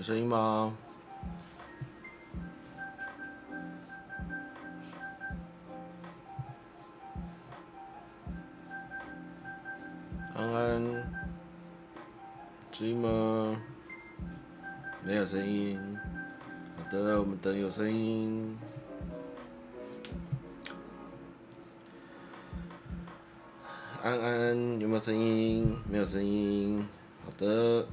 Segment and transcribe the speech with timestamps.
[0.00, 0.74] 有声音吗？
[10.34, 10.82] 安安，
[12.72, 13.60] 声音吗？
[15.04, 15.78] 没有声音。
[16.78, 18.58] 好的，我们等有声音。
[24.02, 25.76] 安安，有没有声音？
[25.90, 26.88] 没有声音。
[27.22, 27.86] 好的。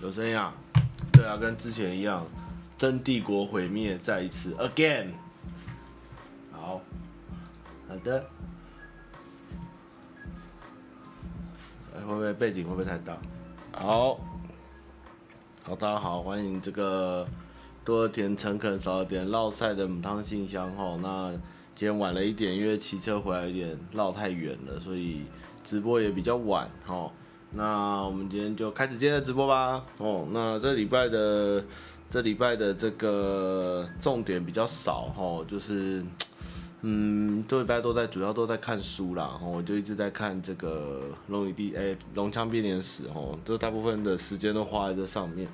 [0.00, 0.54] 有声音啊？
[1.12, 2.24] 对啊，跟之前一样，
[2.76, 5.08] 真帝国毁灭再一次，again。
[6.52, 6.80] 好，
[7.88, 8.24] 好的。
[11.96, 13.18] 哎，会不会背景会不会太大？
[13.72, 14.20] 好，
[15.64, 17.26] 好，大家好，欢迎这个。
[17.84, 21.30] 多甜诚恳少了点烙赛的母汤信箱哈，那
[21.74, 25.22] 今天晚了一点，因为骑车回来有点绕太远了，所以
[25.64, 27.10] 直播也比较晚哈。
[27.50, 29.84] 那我们今天就开始今天的直播吧。
[29.96, 31.64] 哦，那这礼拜的
[32.10, 36.04] 这礼拜的这个重点比较少哈，就是
[36.82, 45.48] 嗯，这礼拜都在主要都在看书啦，我就一直在看这个龙与地哎龙枪编年史哦，这大部分的时间都花在这上面。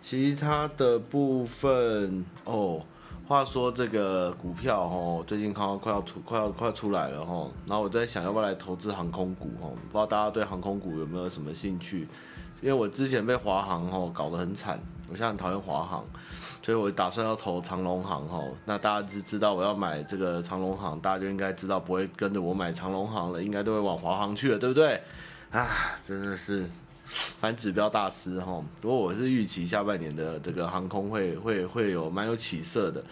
[0.00, 2.82] 其他的部分哦，
[3.32, 12.06] 话说这个股票哦，最近快要快要出快要快出来了哦，然后我在想要不要来投资航空股哦，不知道大家对航空股有没有什么兴趣？
[12.60, 16.04] 因为我之前被华航吼搞得很惨，我现在很讨厌华航，
[16.62, 18.54] 所以我打算要投长龙航吼。
[18.66, 25.00] 那大家知知道我要买这个长龙航，大家就应该知道不会跟着我买长龙航了，应该都会往华航去了，对不对？
[25.52, 26.68] 啊，真的是。
[27.40, 33.02] 反指标大师哈，不过我是预期下半年的这个航空会会会有蛮有起色的，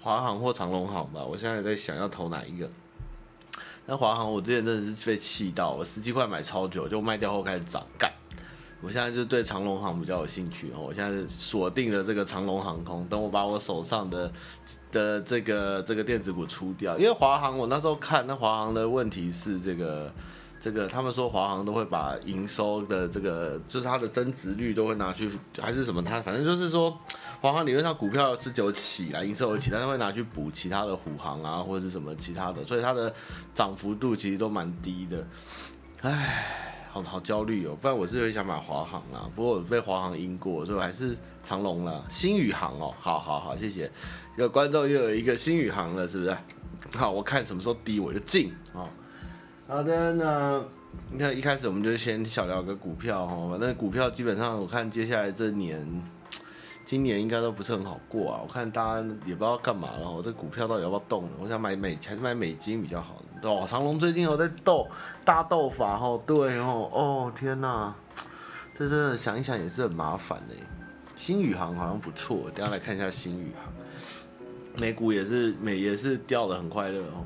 [0.00, 1.24] 华航或长龙航吧。
[1.24, 2.70] 我现在在想要投哪一个。
[3.86, 8.10] 那华航我之前真的是被气到，我十七块买超久就卖掉后开始涨干。
[8.80, 14.32] 我现在就对长龙航比较有兴趣哦，我现在锁定了这个长龙航空，等我把我手上的
[14.92, 20.12] 的这个这个电子股出掉，因为华航我那时候看那华航的问题是这个。
[20.64, 25.30] 这个他们说华航都会把营收的这个，就是它的增值率都会拿去，
[25.60, 26.02] 还是什么？
[26.02, 26.98] 它反正就是说，
[27.42, 33.12] 华航理论上股票是有起来，营收有起，但是会拿去补其他的虎航啊，或者是什么其他的，所以它的
[33.54, 35.28] 涨幅度其实都蛮低的。
[36.00, 41.14] 唉，好好焦虑哦，不然我是会想买华航啦，不过我被华航阴过，所以我还是
[41.44, 42.02] 长荣了。
[42.08, 43.92] 新宇航哦，好好好，谢谢。
[44.38, 46.34] 有观众又有一个新宇航了，是不是？
[46.96, 48.50] 好，我看什么时候低我就进。
[49.66, 50.62] 好的，那
[51.10, 56.02] 你看一开始我们就先小聊个股票哈，反正股票基本上我看接下来这年，
[56.84, 58.40] 今年应该都不是很好过啊。
[58.46, 61.26] 我看大家也不知道干嘛了，我这股票到底要不要动？
[61.40, 63.22] 我想买美还是买美金比较好？
[63.42, 64.86] 哦，长荣最近有在斗
[65.24, 67.94] 大斗法哦，对哦，哦天哪，
[68.78, 70.54] 这真的想一想也是很麻烦的。
[71.16, 73.72] 新宇航好像不错，等下来看一下新宇航，
[74.76, 77.24] 美股也是美也是掉的很快乐哦。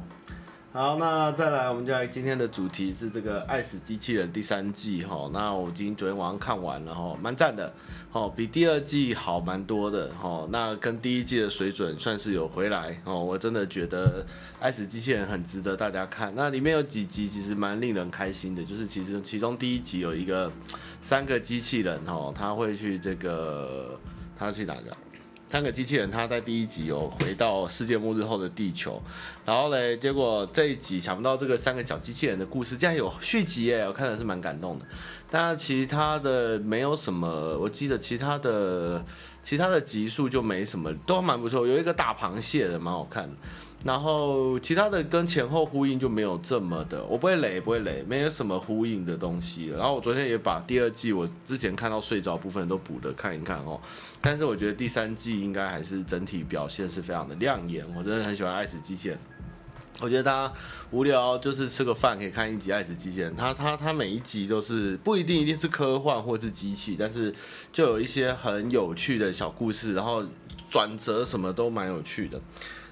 [0.79, 5.29] 好，那再来，我们就来今天的主题是这个《爱死机器人》第三季哈。
[5.33, 7.75] 那我今天昨天晚上看完了哈，蛮赞的，
[8.13, 10.47] 哦，比第二季好蛮多的哈。
[10.53, 13.25] 那跟第一季的水准算是有回来哦。
[13.25, 14.23] 我真的觉得
[14.61, 16.33] 《爱死机器人》很值得大家看。
[16.37, 20.49] 那里面有几集其实蛮令人开心的，就是其实其中第一集有一个
[21.03, 23.99] 三个机器人哈，他会去这个
[24.39, 24.97] 他去哪个？
[25.49, 29.03] 三个机器人，他在第一集有回到世界末日后的地球，
[29.47, 34.85] 然后嘞，结果这一集想不到这个三个小机器人的故事竟然有续集耶，我看的是蛮感动的。
[35.31, 39.05] 但其他的没有什么，我记得其他的
[39.43, 41.67] 其他的集数就没什么，都蛮不错。
[41.67, 43.29] 有一个大螃蟹的蛮好看。
[43.85, 49.67] 然后其他的跟前后呼应就没有这么的，我不会雷，不会雷，没有什么呼应的东西。
[49.67, 53.81] 然后我昨天也把第二季我之前看到睡着部分都补的看一看哦。
[54.21, 57.87] 但是我觉得第三季应该还是整体表现是非常的亮眼。
[57.97, 59.17] 我真的很喜欢《爱死机器人》，
[60.01, 60.55] 我觉得大家
[60.93, 67.35] 无聊就是吃个饭可以看一集《爱死机器人》，它它它每一集都是不一定一定是科幻或是机器，但是
[67.73, 70.25] 就有一些很有趣的小故事，然后
[70.71, 72.41] 转折什么都蛮有趣的。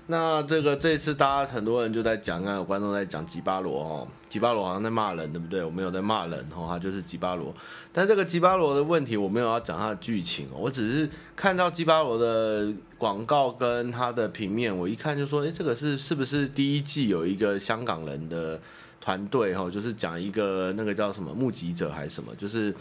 [0.08, 5.64] 那这个这次大家很多人就在讲，啊，有观众在讲吉巴罗哦，吉巴罗好像在骂人，对不对？
[5.64, 7.52] 我没有在骂人哦，他就是吉巴罗。
[7.92, 18.60] 但这个吉巴罗的问题，我没有要讲他的剧情哦，我只是看到吉巴罗的广告跟他的平面，我一看就说，哎，这个是是不是第一季有一个香港人的
[19.00, 22.72] 团队哈，就是讲一个那个叫什么目击者还是什么，就是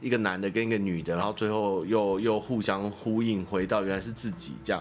[0.00, 4.80] 一个男的跟一个女的，然后最后又又互相呼应，回到原来是自己这样。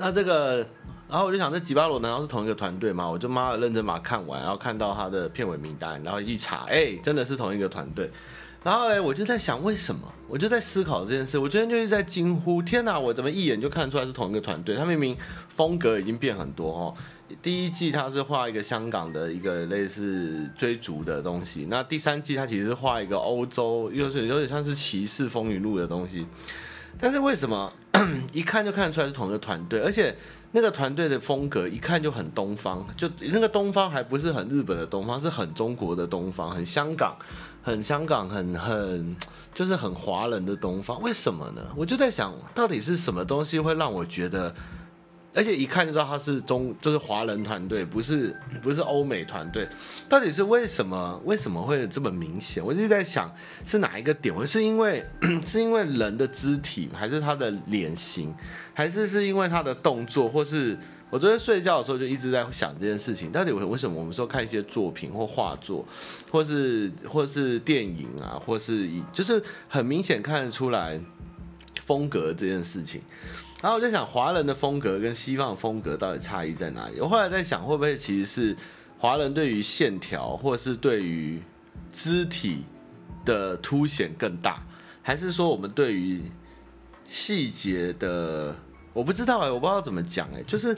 [0.00, 0.66] 那这个，
[1.10, 3.06] 然后我就想，这吉巴罗难道是同一个团队吗？
[3.06, 8.10] 我就妈的认真把它看完，然后看到他的片尾名单，然后一查，哎，真的是同一个团队。
[8.64, 10.00] 然后呢，我就在想为什么？
[10.26, 11.38] 我就在思考这件事。
[11.38, 12.98] 我昨天就是在惊呼：天哪！
[12.98, 14.74] 我怎么一眼就看出来是同一个团队？
[14.74, 15.14] 他明明
[15.50, 16.94] 风格已经变很多哦。
[17.42, 26.26] 第一季他是画一个香港的一个类似追逐的东西，那第三季他其实是画一个欧洲，有点有点像是骑士风云录的东西。
[26.98, 27.72] 但是为什么
[28.32, 29.80] 一看就看得出来是同一个团队？
[29.80, 30.16] 而且
[30.52, 37.16] 那个团队的风格一看就很东方，就那个东方还不是很日本的东方，是很中国的东方，很香港。
[37.62, 39.14] 很香港，很很
[39.52, 41.60] 就是很华人的东方，为什么呢？
[41.76, 44.54] 我就在想，到底是什么东西会让我觉得，
[45.32, 49.68] 而且一看就知道他是中，就是华人团队，不是不是欧美团队，
[50.08, 51.20] 到底是为什么？
[51.24, 52.64] 为什么会这么明显？
[52.64, 53.32] 我就在想，
[53.64, 54.34] 是哪一个点？
[54.34, 55.04] 我是因为
[55.46, 58.34] 是因为人的肢体，还是他的脸型，
[58.74, 60.78] 还是是因为他的动作，或是？
[61.12, 65.84] 我昨天睡觉的时候就一直在想这件事情，到底为为什么我们说看一些作品或画作，
[66.30, 71.00] 或是或是电影啊，或是就是很明显看得出来
[71.82, 73.02] 风格这件事情，
[73.62, 77.00] 然后我就想华人的风格跟西方的风格到底差异在哪里？
[77.00, 78.56] 我后来在想，会不会其实是
[78.98, 81.42] 华人对于线条或是对于
[81.92, 82.64] 肢体
[83.24, 84.62] 的凸显更大，
[85.02, 86.22] 还是说我们对于
[87.08, 88.56] 细节的？
[88.92, 90.76] 我不知道哎、我不知道怎么讲哎、就是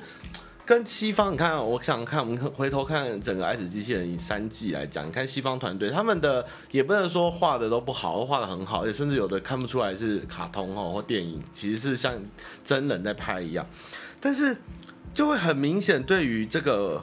[0.64, 12.14] 跟西方，你看，我想看，我们回头看整个《S 机器人》三季来讲，你看西方团队他们的也不能说画的都不好，画的很好，而且甚至有的看不出来是卡通哦或电影，其实是像
[12.64, 13.66] 真人在拍一样，
[14.20, 14.56] 但是
[15.12, 17.02] 就会很明显，对于这个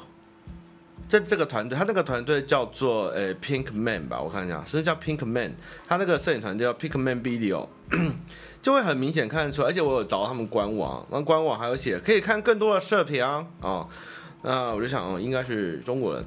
[1.10, 5.54] 这这个团队，他那个团队叫做呃、欸、Pink Man 吧，我看一下，是叫 Pink Man，
[5.86, 7.68] 他那个摄影团队叫 Pink Man Video。
[8.62, 13.88] 就会很明显看得出来，而且我有找到他们官网，那官网还有写可以看更多的视频啊，哦，
[14.42, 16.26] 那我就想哦，应该是中国人，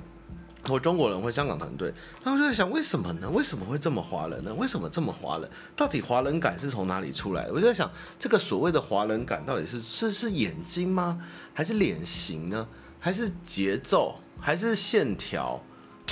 [0.67, 1.93] 或中国人或香港团队，
[2.25, 3.29] 那我就在想为什么呢？
[3.31, 4.55] 为什么会这么华人呢？
[4.55, 5.51] 为什么这么华人？
[5.77, 7.53] 到底华人感是从哪里出来的？
[7.53, 11.21] 我就在想，这个所谓的华人感到底是是是眼睛吗？
[11.53, 12.67] 还是脸型呢？
[12.99, 14.17] 还是节奏？
[14.41, 15.63] 还是线条？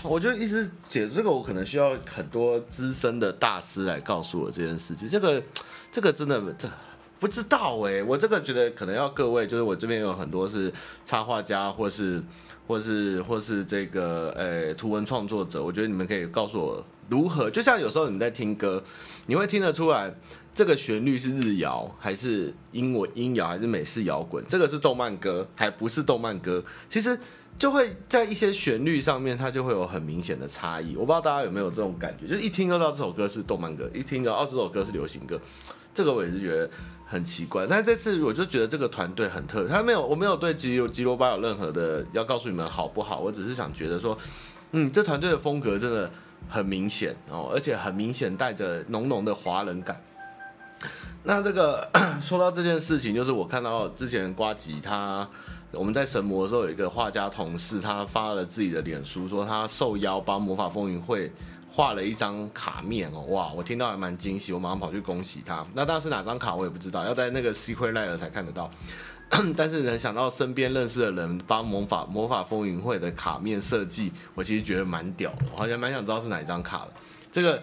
[0.02, 5.06] 我就一直解这个，我可能需要很多资深的大师来告诉我这件事情。
[5.06, 5.42] 这个，
[5.92, 6.68] 这个真的这
[7.18, 10.72] 不知道哎、我这个觉得可能要各位，就是我这边有很多是
[11.04, 12.22] 插画家，或是
[12.66, 17.50] 或是或是这个呃图文创作者，我觉得你们可以告诉我如何。
[17.50, 18.82] 就像有时候你在听歌，
[19.26, 20.14] 你会听得出来
[20.54, 27.18] 这个旋律是日谣还是英文音摇还是美式摇滚，这个是动漫歌还不是动漫歌，其实。
[27.58, 30.96] 就会在一些旋律上面，它就会有很明显的差异。
[30.96, 35.38] 我不知道大家有没有这种感觉，就是一听就知道这首歌是动漫歌，一听就哦这首歌是流行歌。
[35.92, 36.70] 这个我也是觉得
[37.04, 37.66] 很奇怪。
[37.68, 44.16] 但这次我就觉得这个团队很特别，他没有，我没有对吉吉罗巴有任何的要告诉你们好不好，我只是想觉得说，
[44.72, 46.10] 嗯，这团队的风格真的
[46.48, 50.00] 很明显哦，而且很明显带着浓浓的华人感。
[51.24, 51.86] 那这个
[52.22, 55.28] 说到这件事情，就是我看到之前瓜吉他。
[55.72, 61.30] 我们在神魔的时候，有一个画家同事，他发了自己的脸书，说他受邀帮魔法风云会
[61.70, 65.64] 画了一张卡面哦，哇，我听到还蛮惊喜，我马上跑去恭喜他。
[65.74, 68.68] 那当时哪张卡我也不知道，要在那个 Secret Lair 才看得到。
[69.56, 76.88] 但是能想到身边认识的人帮魔法魔法风云会的卡面设计，我其实觉得蛮屌的，我好像蛮想知道是哪一张卡的。
[77.30, 77.62] 这个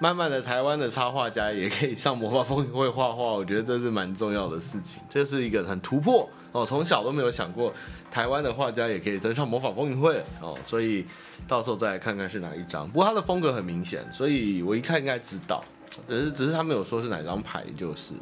[0.00, 6.28] 慢慢的，台湾的插画家也可以上魔法风云会画画，我觉得这是蛮重要的事情，这是一个很突破。
[6.54, 7.74] 哦，从小都没有想过
[8.12, 11.04] 台湾的画家也可以登上魔法风云会哦，所以
[11.48, 12.88] 到时候再来看看是哪一张。
[12.88, 15.64] 不过他的风格很明显，所以我一看应该知道，
[16.06, 18.12] 只是只是他没有说是哪张牌就是。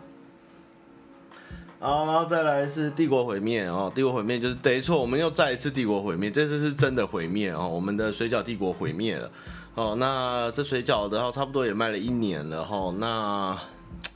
[1.79, 9.31] 好，然后再来是帝国毁灭哦，帝国毁灭就是没错，我们又再一次帝国毁灭，这次是真的毁灭哦，我们的水饺帝国毁灭了
[9.75, 13.59] 哦，那这水饺的话差不多也卖了一年了哈、哦，那。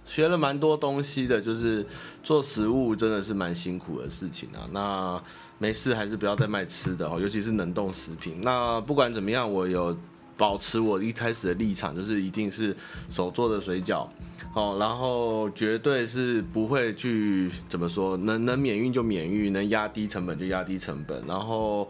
[0.06, 1.84] 学了蛮多东西的，就是
[2.26, 4.66] 做食物真的是蛮辛苦的事情啊。
[4.72, 5.22] 那
[5.58, 8.40] 没事，还是不要再卖吃的哦，尤其是冷冻食品。
[8.42, 9.96] 那不管怎么样，我有
[10.36, 12.76] 保持我一开始的立场，就是一定是
[13.08, 14.08] 手做的水饺
[14.54, 21.88] 哦，然后绝对是不会去怎么说，能能免运就免运，能压低成本就压低成本，然后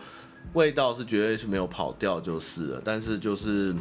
[0.52, 2.83] 味道是绝对是没有跑掉就是了。
[2.85, 3.75] 但是就是。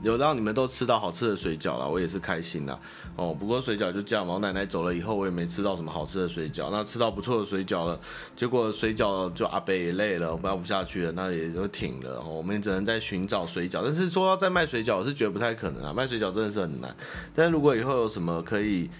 [0.00, 2.78] 有让你们都吃到好吃的水饺了，我也是开心啦。
[3.14, 6.70] 哦，不过水饺就这样嘛，我奶奶走了以后，我也没吃到什么好吃的水饺。
[6.70, 8.00] 那吃到不错的水饺了，
[8.34, 12.20] 结果水饺就阿伯也累了，我们要不下去了，那也就停了。
[12.22, 16.96] 我们只能在寻找水饺，但是说要再卖水饺，我是觉得不太可能啊，卖水饺真的是很难。
[17.34, 18.90] 但是如果以后有什么可以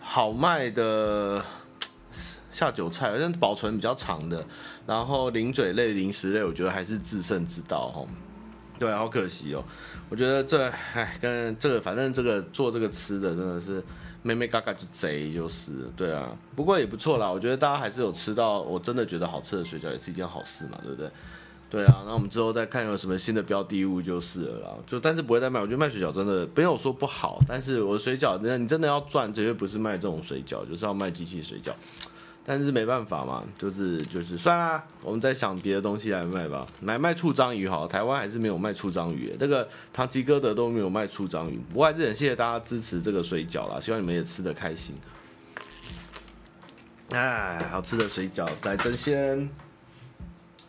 [0.00, 1.44] 好卖的，
[2.50, 4.44] 下酒菜，好像保存比较长的，
[4.84, 8.08] 然后零嘴类、零食类，我觉得还是制胜之道哦。
[8.80, 9.62] 对，好可惜哦。
[10.08, 13.84] 我觉得这，哎，跟这个，反正这个做这个吃的真的是，
[14.22, 16.34] 妹妹嘎嘎就贼就是，对啊。
[16.56, 21.10] 不过也不错啦，我觉得大家还是有吃到，我真的觉得好吃的水饺也是一件好事嘛，对不对？
[21.68, 24.68] 对啊，那我们之后再看有什么新的标的物就是了啦。
[24.86, 31.70] 就但是不会再卖，我觉得卖水饺真的没有说不好，但是我的水饺，那你真的要赚，绝对不是卖这种水饺，就是要卖机器水饺。
[32.44, 36.66] 但是没办法嘛，就是就是算啦，我们再想别的东西来卖吧。
[36.80, 41.60] 买卖醋章鱼好，台湾还是没有卖醋章鱼，这个唐吉诃德都没有卖醋章鱼。
[41.70, 44.96] 不过还是很谢谢大家支持这个水饺啦，希望你们也吃得开心。
[47.10, 49.48] 哎，好吃的水饺在争鲜。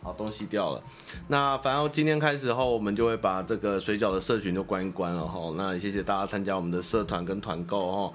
[0.02, 0.82] 好，东西掉了。
[1.28, 5.54] 那反正今天开始后，我们就会把这个水饺的社群就关一关了哈。
[5.56, 8.12] 那谢谢大家参加我们的社团跟团购哈。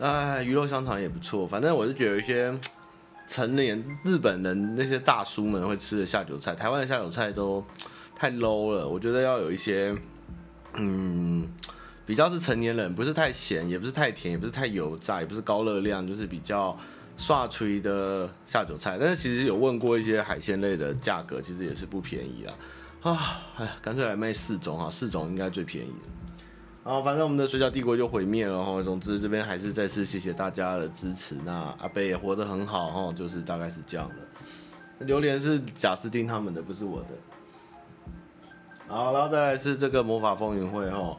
[0.00, 1.46] 哎，鱼肉香肠也不错。
[1.46, 2.52] 反正我是觉得有一些
[3.32, 7.64] 成年日本人那些大叔们会吃的下酒菜，台湾的下酒菜都
[8.14, 8.86] 太 low 了。
[8.86, 9.96] 我觉得要有一些，
[10.74, 11.48] 嗯，
[12.04, 16.78] 比较是成年人，不是太咸，也不是太甜，也不是太油炸，也不是高热量，就是比较。
[17.14, 22.54] 刷锤的下酒菜，但是其实有问过一些海鲜类的价格，其实也是不便宜啦。
[23.02, 25.92] 啊，哎，干脆来卖四种哈，四种应该最便宜。
[26.84, 28.82] 然后反正我们的水饺帝国就毁灭了哈。
[28.82, 31.36] 总之这边还是再次谢谢大家的支持。
[31.44, 34.14] 那阿贝也活得很好哈，就是大概是这样的。
[35.06, 37.08] 榴莲是贾斯汀他们的，不是我的。
[38.88, 41.16] 好，然后再来是这个魔法风云会哈。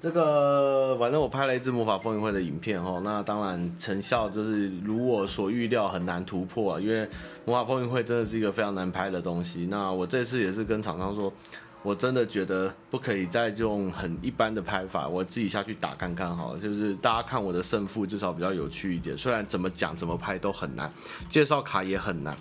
[0.00, 7.08] 这个反正我拍了一支魔法风云会的影片哦，那当然成效就是如我所预料很难突破啊，因为
[7.46, 9.66] 魔法风云会真的是一个非常难拍的东西。
[9.70, 11.32] 那我这次也是跟厂商说，
[11.84, 19.16] 我真的觉得不可以再用很一般的拍法，我自己下去打看看好了，就是大家看我的胜负至少比较有趣一点。
[19.16, 20.90] 虽然怎么讲怎么拍都很难，
[21.28, 22.34] 介绍卡也很难。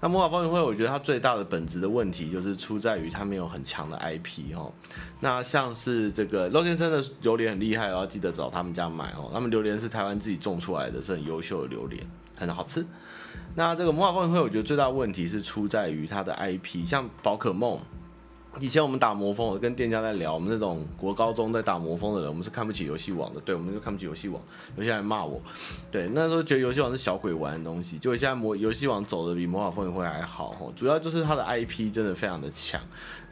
[0.00, 4.72] 那魔法风云会，我觉得它最大的本质的问题就是出在于它没有很强的 IP 哦。
[5.18, 9.28] 那像是这个肉先生的榴莲很厉害，要记得找他们家买哦。
[9.32, 12.86] 他们榴莲是台湾自己种出来的，是很优秀的榴莲，很好吃。
[13.56, 17.80] 那这个魔法风云会，我觉得最大问题是出在于它的 IP，像宝可梦。
[18.60, 24.40] 以前我们打魔方，我跟店家在聊，我们那种国高中在打魔方的人，我们是看不起游戏王的，对，我们就看不起游戏王，
[24.76, 25.40] 有些人骂我，
[25.90, 32.80] 对，那时候觉得游戏王是小鬼玩的东西，结果现在魔游戏王走的比魔法风云会还好，主要就是它的 IP 真的非常的强。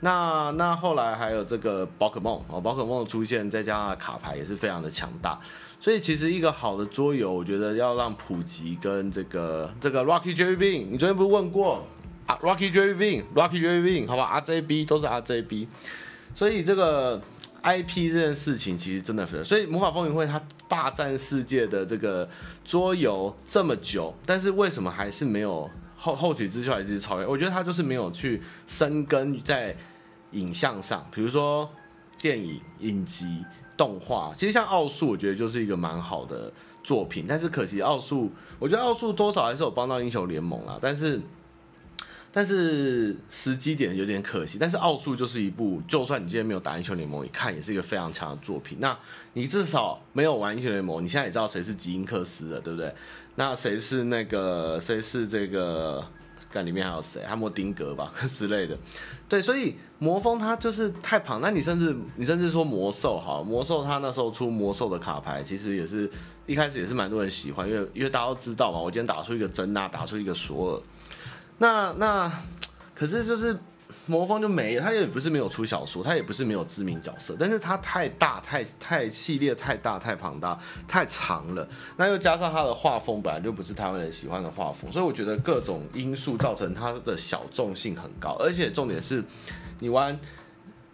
[0.00, 5.38] 那那后来还有这个宝可梦哦，宝可梦的出现，再加上卡牌也是非常的强大，
[5.80, 11.84] 所以其实一个好的桌游，我觉得要让普及跟这个这个 Rocky Jelly Bean，你昨天不是问过？
[12.26, 15.66] 啊，Rocky Jelly Bean，Rocky Jelly Bean，好吧，RJB 都是 RJB，
[16.34, 17.20] 所以这个
[17.62, 22.28] IP 这件事情其实真的是，所以魔法风云会它霸占世界的这个
[22.64, 27.26] 桌游这么久，但是为什么还是没有后后起之秀还是超越？
[27.26, 29.76] 我觉得它就是没有去深耕在
[30.30, 31.68] 影像上，比如说
[32.18, 33.44] 电影、影集、
[33.76, 36.52] 动画，其实像奥数，我觉得就是一个蛮好的
[36.84, 41.20] 作品，但是可惜奥数，我觉得奥数多少还是有帮到英雄联盟啦，但是。
[42.32, 48.78] 但是时机点有点可惜，但是奥数就是一部，就算你今天没有打英雄联盟，你看也是一个非常强的作品。
[48.80, 48.98] 那
[49.34, 52.92] 你至少没有玩英雄联盟，你现在也知道谁是吉因克斯了，对不对？
[53.34, 56.04] 那谁是那个谁是这个？
[56.50, 57.24] 看里面还有谁？
[57.24, 58.76] 汉莫丁格吧 之类的。
[59.26, 61.40] 对，所以魔蜂它就是太庞。
[61.40, 66.10] 那你甚至你甚至说魔兽好，魔兽它那时候出魔兽的卡牌，其实也是
[66.44, 70.82] 一开始也是蛮多人喜欢，因为因为大家都知道嘛，我今天打出一个真娜，打出一个索尔。
[71.62, 72.33] 那那，
[72.92, 73.57] 可是就是
[74.07, 89.23] 魔方就没，他也不是没有出小说，他也不是没有知名角色，但是他太大太太系列太大太庞大太长了，那又加上他的画风本来就不是台湾人喜欢的画风，所以我觉得各种因素造成他的小众性很高，而且重点是，
[89.78, 90.19] 你玩。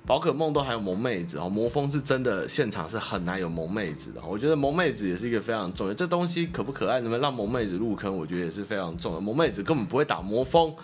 [0.09, 4.23] 宝可梦都还有萌妹子哦，魔风是真的现场是很难有萌妹子的。
[4.27, 9.21] 我觉得萌妹子也是一个非常重要，这东西可不可爱，能不能让萌妹子入坑，我觉得也是非常重要。
[9.21, 10.75] 萌妹子根本不会打魔风，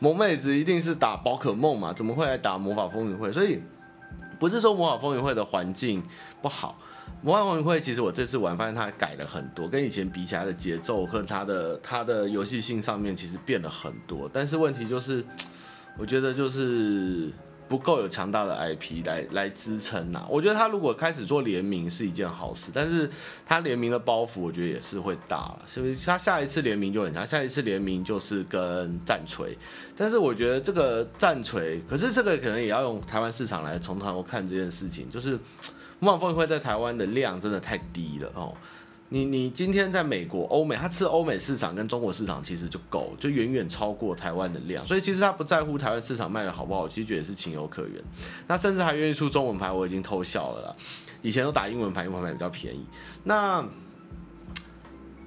[0.00, 3.32] 萌妹子一定是打宝可梦嘛，怎么会来打魔法风云会？
[3.32, 3.60] 所以
[4.40, 6.02] 不是说魔法风云会的环境
[6.42, 6.76] 不好，
[7.22, 15.24] 魔法风云会其实我这次玩发现它改了很多，跟以前比起来的节奏和它的它的游戏性上面其实变了很多，但是问题就是，
[15.96, 17.30] 我觉得就是。
[17.72, 23.08] 不够有强大的 IP 来来支撑呐，我觉得他如果开始做联名是一件好事，但是
[23.46, 26.04] 他联名的包袱我觉得也是会大了，是不是？
[26.04, 29.56] 他下一次联名就很强，下一次联名就是跟战锤，
[29.96, 35.38] 但是我觉得这个战锤，可是这个可能也要用台湾市场来从头看这件事情，就是
[35.98, 38.54] 魔法风云会在台湾的量真的太低了哦。
[39.12, 48.02] 你你今天在美国、欧美，他吃欧美市场跟中国市场其实就够，就远远超过台湾的量，所以其实他不在乎台湾市场卖的好不好，其实觉得是情有可原。
[48.48, 50.76] 那甚至还愿意出中文牌，我已经偷笑了啦。
[51.20, 52.86] 以前都打英文牌，英文牌比较便宜。
[53.24, 53.62] 那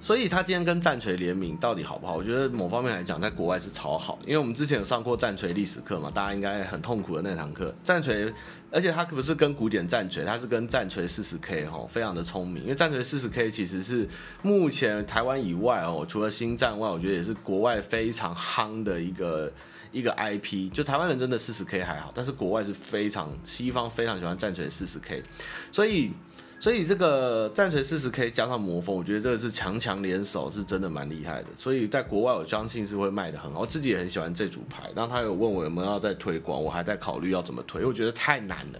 [0.05, 2.15] 所以他今天跟战锤联名到底好不好？
[2.15, 7.73] 我觉得某方面来讲，在国外是超好，因为我们之前有上过战锤历史课嘛，大家应该很痛苦的那堂课。
[7.83, 8.31] 战锤，
[8.69, 12.61] 而且他可不是跟古典战锤，他是跟战锤四十 K 哈，非常的聪明。
[12.61, 14.07] 因为战锤四十 K 其实是
[14.43, 19.51] 目前台湾以外哦，除了星战外，我觉得也是国外非常夯的一个
[19.91, 20.71] 一个 IP。
[20.71, 25.23] 就台湾人真的四十 K 还好，但是国外是非常西方非常喜欢战锤四十 K，
[25.71, 26.11] 所以。
[26.59, 31.49] 所以这个战锤四十 K 加上魔风，我觉得这个是强强联手，是真的蛮厉害的。
[31.57, 33.59] 所以在国外，我相信是会卖得很好。
[33.59, 34.89] 我自己也很喜欢这组牌。
[34.95, 38.79] 然后他有问我有没有要再推广，我还在考虑要怎么推，因为我觉得太难了。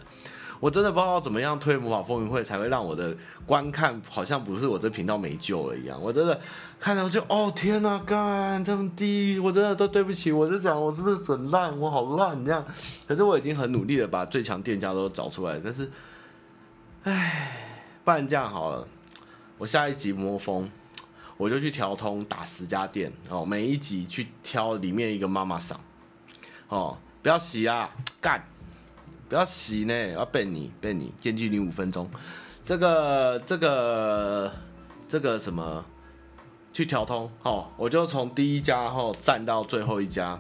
[0.61, 3.15] 我真的不知道怎么样推魔法风云会才会让我的
[3.45, 6.01] 观看好像不是我这频道没救了一样。
[6.01, 6.39] 我真的
[6.79, 10.31] 看到就哦天呐，干这么低，我真的都对不起。
[10.31, 12.65] 我就讲我是不是准烂，我好烂这样。
[13.05, 15.87] 可是我已经很努力的把最强店家都找出来，但是，
[17.05, 17.61] 哎。
[18.03, 18.87] 不然这样好了，
[19.57, 20.69] 我下一集魔风，
[21.37, 25.81] 我就去调通打十家店哦，每一集去挑里面一个妈妈桑，
[26.67, 27.89] 哦，不要洗啊，
[28.21, 28.47] 干，
[29.27, 32.07] 不要洗呢，要背你背你，间距你五分钟，
[32.63, 34.53] 这个这个
[35.09, 35.83] 这个什么，
[36.71, 40.39] 去调通哦，我就从第一家后站到最后一家，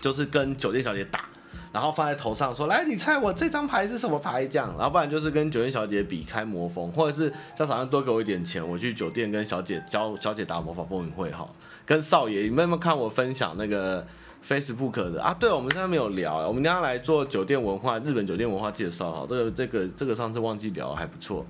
[0.00, 1.29] 就是跟酒店小姐打。
[1.72, 11.48] 然后放在头上说：“来，你猜我这张牌是什么牌？”这样，然后不然就是跟酒店小姐比开魔风，或者是叫厂商多给我一点钱，我去酒店跟小姐教小姐打魔法风云会哈。
[11.86, 14.06] 跟少爷，你们有没有看我分享那个
[14.46, 15.34] Facebook 的啊？
[15.38, 19.26] 对，我们现在没有聊，我们今天来做酒店文化，日本酒店文化介绍哈。
[19.28, 21.44] 这个这个这个上次忘记聊还不错。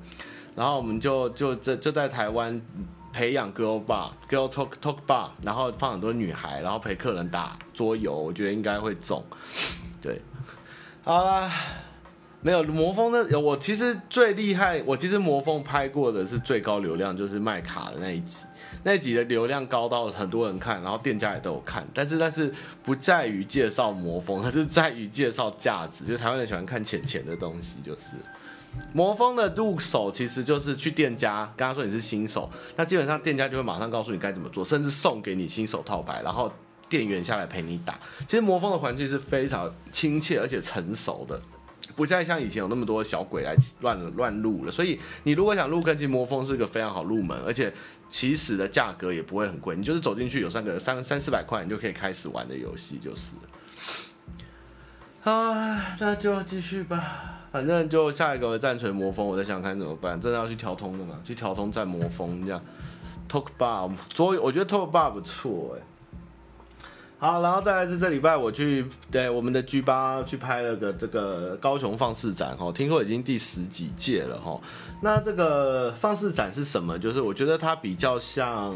[0.55, 2.61] 然后我们就就在就在台湾
[3.13, 9.23] 培养 girl bar girl talk talk bar，然后放很多女孩，然后陪客人打桌游，我觉得应该会中。
[11.03, 11.51] 好啦，
[12.43, 18.45] 没有魔风的，我其实最厉害，我其实魔风拍过的是最高流量，就是卖卡的那一集，
[18.85, 28.03] 那一集的流量高到很多人看，然后店家也都有看，但是但是不在于介绍魔风，而是在于介绍价值，就是台湾人喜欢看浅浅的东西，就是
[28.93, 36.53] 魔风的入手其实就是去店家，跟他说你是新手，那基本上店家就会马上告诉你该怎么做，甚至送给你新手套牌，然后。
[36.91, 41.41] 店员下来陪你打，其实魔风的环境是非常亲切而且成熟的，
[41.95, 44.73] 不再像以前有那么多小鬼来乱乱入了。
[44.73, 47.73] 所以你如果想入坑，其实魔风是个非常好入门，而且
[48.11, 53.35] 起始的价格也不会很贵，你就是走进去有三个三三四百块，你就可以开始玩的游戏就是。
[55.21, 55.55] 好，
[56.01, 61.21] 那就继续吧，反正就下一个战锤魔风，我在想看怎么办，真的要去调通的嘛？
[61.25, 62.61] 去调通战魔风这样
[63.31, 65.83] ，Talk Bar 桌，我觉得 Talk Bar 不错哎。
[67.21, 74.59] 好，然后再来是这礼拜我去对我们的 G 八去拍了个这个高雄放肆展哈，听说已经第十几届了哈。
[75.03, 76.99] 那这个放肆展是什么？
[76.99, 78.75] 就是我觉得它比较像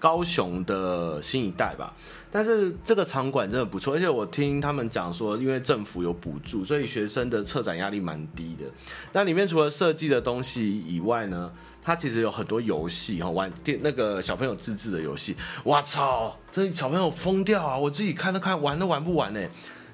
[0.00, 1.94] 高雄的新一代吧。
[2.32, 8.64] 但是这个场馆真的不错，而且我听他们讲说，因为政府有补助，所以学生的策展压力蛮低的。
[9.12, 11.50] 那里面除了设计的东西以外呢，
[11.82, 15.34] 它其实有很多游戏哈，玩电那个小朋友自制的游戏，
[15.64, 17.76] 我操，这小朋友疯掉啊！
[17.76, 19.40] 我自己看都看玩都玩不完呢。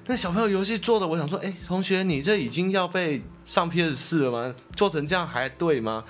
[0.05, 4.55] 那小朋友游戏做的，我想说，哎，同学，你这已经要被上 PS 四了吗？
[4.75, 6.03] 做成这样还对吗？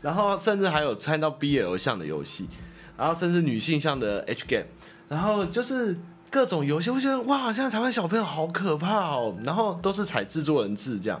[0.00, 2.48] 然后甚至还有参到 BL 向的游戏，
[3.02, 4.66] 然后甚至女性向的 H game，
[5.08, 5.98] 然后就是
[6.30, 9.36] 各种游戏，我觉得哇，现在台湾小朋友好可怕哦。
[9.42, 11.20] 然后都是采制作人制这样。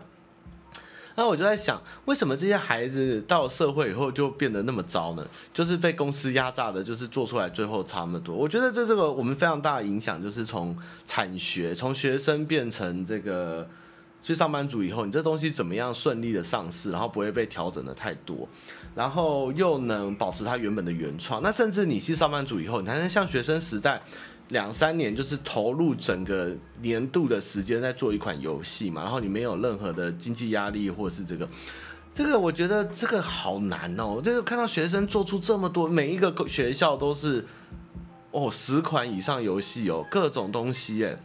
[1.16, 5.26] 那我就在想，为什么这些孩子到社会以后就变得那么糟呢？
[5.52, 8.36] 就是被公司压榨的，就是做出来最后差那么多。
[8.36, 13.68] 我觉得这这个我们非常大的影响，就是从产学，从学生变成这个
[14.22, 18.48] 去上班族以后，你这东西怎么样顺利的上市，然后不会被调整的太多，
[18.94, 21.42] 然后又能保持它原本的原创。
[21.42, 24.00] 那甚至你是上班族以后，你还能像学生时代。
[24.48, 31.48] 两三年就是投入整个年度的时间在做一款游戏嘛，然后你没有任何的经济压力或者是这个，
[32.12, 34.20] 这个我觉得这个好难哦。
[34.22, 37.46] 这个看到学生做出这么多，每一个学校都是
[38.30, 41.16] 哦十款以上游戏哦，各种东西哎，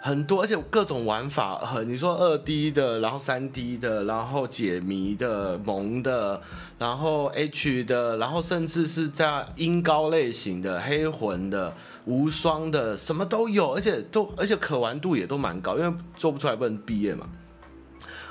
[0.00, 6.40] 很多，而且各种玩法，很你说二 D 的，然后三 D 的，然后解谜的、萌的，
[6.78, 11.74] 然后 H 的，然后甚至是在音高类型的、黑魂的。
[12.04, 17.26] 无双的什么都有，而且都而且可玩度也都蛮高，因为做不出来不能毕业嘛。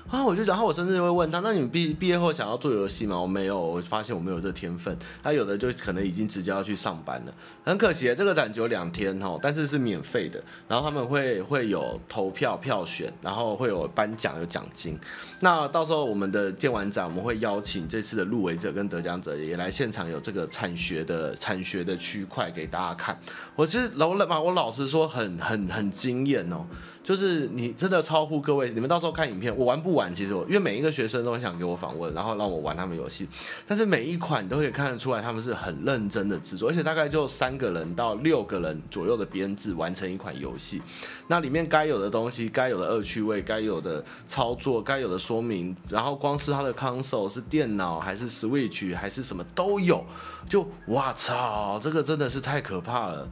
[0.09, 3.19] 啊，我就然后我甚至会问他，那你们毕毕业后想要做游戏吗？
[3.19, 4.97] 我没有，我发现我没有这天分。
[5.21, 7.33] 他有的就可能已经直接要去上班了，
[7.65, 10.41] 很可惜，这个展只有两天哦，但是是免费的。
[10.65, 14.97] 然后他们会会有投票票选，然后会有颁奖有奖金。
[15.41, 23.19] 那到时候我们的电玩展，我们会邀请这次的入围者跟得奖者也来现场，有这个产学的产学的区块给大家看。
[23.57, 26.65] 我其实老老我老实说很很很惊艳哦。
[27.07, 30.13] 就是你真的超乎各位，你们到时候看影片，我玩不玩？
[30.13, 33.25] 其实我因为每一个学生都很想给我访问，然后让我玩他们游戏，
[33.65, 40.81] 但是每一款都可以看得出来他们是很认真的制作，而且大概就三个人到六个人左右的编制完成一款游戏，
[41.27, 50.03] 那里面该有的东西、该有的恶趣味、该有的操作、该有的说明，然后光是它的 console 是电脑还是 Switch 还是什么都有，
[50.49, 53.25] 就哇操，这个真的是太可怕了。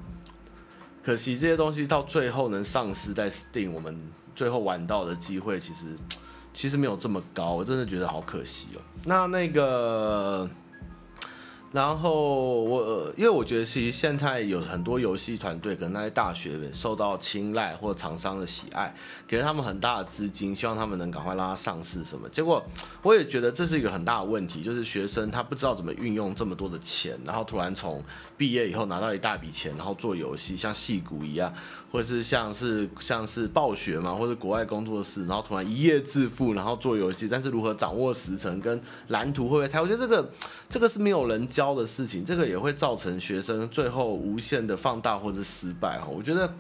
[1.06, 3.96] 可惜这些东西到最后能丧失在 Steam，我们
[4.36, 5.86] 最后玩到的机会其实
[6.52, 8.82] 其实没有这么高，我真的觉得好可惜哦。
[9.06, 10.50] 那那个。
[11.76, 18.96] 然后我，因为我觉得其实现在有很多游戏团队，可能那些大学受到青睐或厂商的喜爱，
[19.28, 22.30] 给了他们很大的资金，希望他们能赶快拉上市什么。
[22.30, 22.66] 结果
[23.02, 28.02] 我也觉得这是一个很大的问题，就是学生他不知道怎么运用这么多的钱，然后突然从
[28.38, 31.54] 毕业以后拿到一大笔钱，然后做游戏，像矽谷一样。
[31.96, 39.82] 或是像是像是暴雪嘛，或者国外工作室，然后突然一夜致富，然后做游戏，但是如何掌握时程跟蓝图会不会太？
[39.82, 40.30] 我觉得这个
[40.68, 46.08] 这个是没有人教的事情，这个也会造成学生最后无限的放大或者失败哈。
[46.10, 46.54] 我觉得。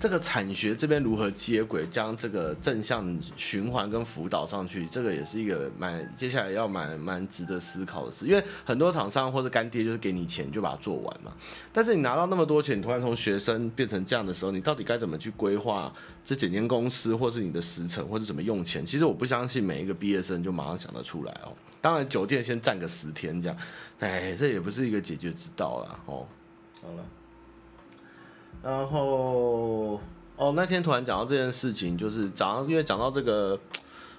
[0.00, 8.26] 这个产学这边如何接轨，将这个正向循环跟辅导上去，这个也是一个蛮接下来要蛮蛮值得思考的事。
[8.26, 11.30] 因为很多厂商或者干爹就是给你钱就把它做完嘛，
[11.70, 15.92] 但是你拿到那么多钱，你突然从学生变成这样的时候，你到底该怎么去规划
[16.24, 18.86] 这几间公司，或是你的时程，或者怎么用钱？
[18.86, 21.52] 其实我不相信每一个毕业生就马上想得出来哦。
[21.82, 23.56] 当然酒店先占个十天这样，
[23.98, 26.26] 哎，这也不是一个解决之道啦哦。
[26.80, 27.04] 好了。
[28.62, 29.98] 然后
[30.36, 33.58] 哦，那天突然讲到这件事情，就是早上因为讲到这个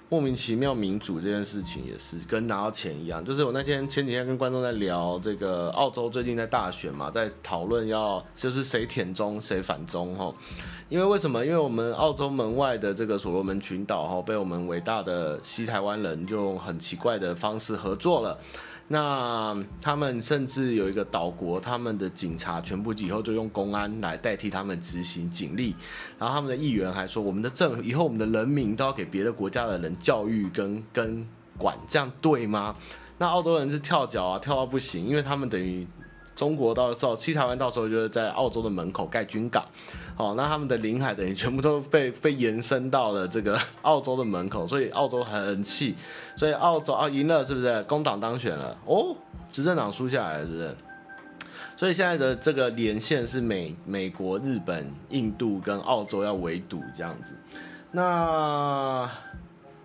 [0.08, 3.24] 莫名其妙民主这件事情，也是跟拿到钱一样。
[3.24, 10.32] 就是我那天前几天跟观众在聊这个澳洲最近在大选嘛，在讨论要就是谁舔中谁反中哈。
[10.88, 11.44] 因为为什么？
[11.44, 18.38] 因为我们澳洲门外的这个所罗门群岛哈，被我们伟大的西台湾人就用很奇怪的方式合作了。
[18.88, 25.74] 那他们甚至有一个岛国，他们的警察全部以后就用公安来代替他们执行警力，
[26.18, 32.76] 然后他们的议员还说，我们的政以后我们的人民都要给别的国家的人教育跟跟管，这样对吗？
[33.18, 35.86] 那澳洲人是跳脚啊，跳到不行，因为他们等于。
[36.42, 39.64] 中国到时候，西台湾到时候就是在澳洲的门口盖军港，
[40.16, 45.94] 好，那他们的领海等于全部都被被延伸到了这个澳洲的门口，所以澳洲很气，
[46.36, 47.80] 所以澳洲啊赢了是不是？
[47.84, 49.14] 工党当选了哦，
[49.52, 50.76] 执政党输下来了是不是？
[51.76, 57.36] 所以现在的这个连线是美美国、日本、印度跟澳洲要围堵这样子，
[57.92, 59.08] 那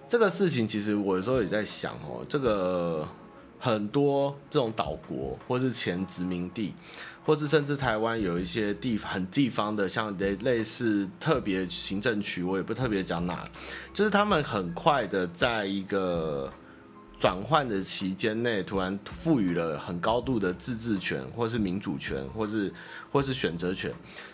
[0.09, 3.07] 这个事情其实我有时候也在想哦，这个。
[3.59, 6.73] 很多这种岛国，或是前殖民地，
[7.25, 13.49] 或是甚至台湾有一些地方很地方的，像类类似特别行政区，我也不特别讲哪，
[13.93, 16.53] 就是他们很快的在一个
[17.19, 22.71] 转换的期间内，突然赋予了很高度的自治权，或是民主权，或是
[23.11, 23.91] 或是选择权。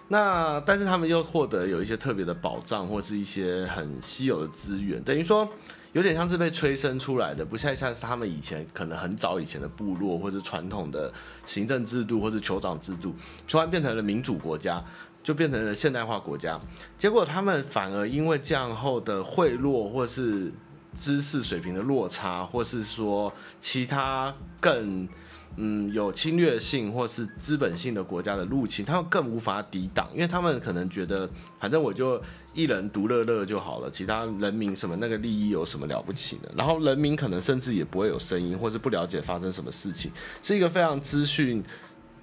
[0.09, 5.47] 那但是他们又获得有一些特别的保障，或是一些很稀有的资源，等于说。
[5.93, 11.11] 有点像是被催生出来的，不像像是他们以前可能很早以前的部落，或者传统的
[11.45, 13.15] 行政制度，或者酋长制度，
[13.47, 14.83] 突然变成了民主国家，
[15.23, 16.59] 就变成了现代化国家。
[16.97, 20.51] 结果他们反而因为这样后的贿赂，或是
[20.93, 25.07] 知识水平的落差，或是说其他更。
[25.55, 31.29] 嗯，有侵略性或是资本性的国家的入侵，他们更无法抵挡，因为他们可能觉得，
[31.59, 32.19] 反正我就
[32.53, 36.49] 一人独乐乐就好了，其他人民什么那个利益有什么了不起呢？
[36.55, 40.11] 然后人民可能甚至也不会有声音，或是不了解发生什么事情，
[40.41, 41.63] 是一个非常资讯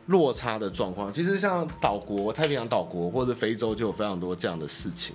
[0.06, 1.12] 落差的状况。
[1.12, 5.14] 其实像岛国、太平洋岛国或者非洲就有非常多这样的事情。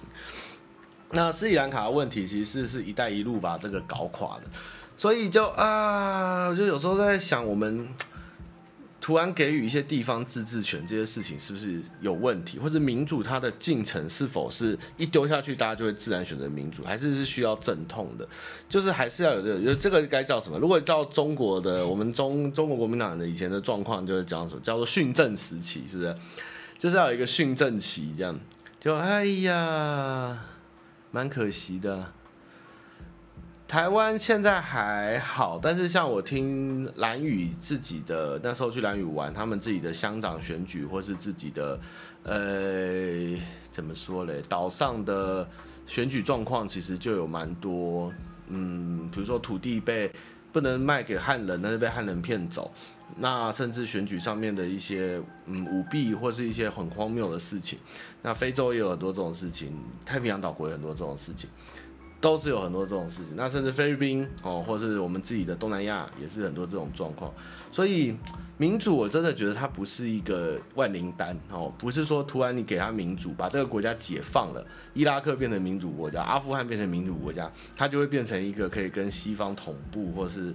[1.11, 4.43] 那斯里兰卡的问题其实是一带一路把这个搞垮的。
[4.97, 7.87] 所以就啊，我就有时候在想，我们
[9.05, 18.27] 突然给予一些地方自治权这些事情是不是有问题，或者民主它的进程是否是一丢下去大家就会自然选择民主，还是是需要阵痛的？
[18.67, 20.57] 就是还是要有这个，这个该叫什么？
[20.57, 26.15] 如果叫中国的，我们中中国国民党的以前的状况就是讲什么叫做训政时期，是不是？
[26.79, 28.39] 就是要有一个训政期，这样
[28.79, 30.45] 就哎呀，
[31.11, 32.11] 蛮可惜的。
[33.75, 41.77] 台湾现在还好，但是像我听蓝宇自己的那时候去蓝宇玩，他们自己的乡长选举，或是自己的
[42.23, 43.37] 呃
[43.73, 45.45] 怎么说嘞，岛上的
[45.85, 48.13] 选举状况，其实就有蛮多，
[48.47, 50.09] 嗯，比如说土地被
[50.53, 52.71] 不能卖给汉人，但是被汉人骗走，
[53.17, 57.77] 那甚至选举上面的一些嗯舞弊，或是一些很荒谬的事情。
[58.21, 61.49] 那非洲也有很多这种事情，太平洋岛国有很多这种事情。
[62.25, 67.31] 都是有很多这种事情，那甚至菲律宾哦，或是我们自己的东南亚也是很多这种状况。
[67.71, 68.15] 所以
[68.57, 80.51] 民主，我真的觉得它不是一个万灵丹哦，不是说突然你给他民主，把这个国家解放了，伊拉克变成民主国家，阿富汗变成民主国家，它就会变成一个可以跟西方同步，或是。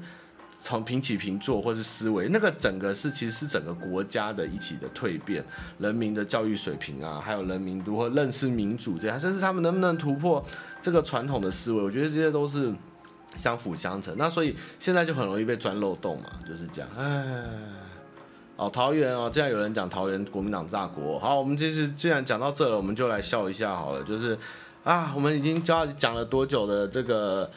[0.63, 5.43] 从平起平坐，或是思维，那个整个是其实是整个国家的一起的蜕变，
[5.79, 10.45] 人民的教育水平啊，还有人民如何认识民主这样，甚至他们能不能突破
[10.83, 12.71] 这个传统的思维，我觉得这些都是
[13.37, 14.15] 相辅相成。
[14.19, 16.91] 那所以现在就很容易被钻漏洞嘛，就是这样。
[16.95, 17.35] 哎，
[18.57, 24.39] 哦，桃园哦，既然有人讲桃园国民党炸国，好，我们其实既然讲到这了，我们就来笑一下好了，就是
[24.85, 27.51] 啊，我们已经讲讲了多久的这个。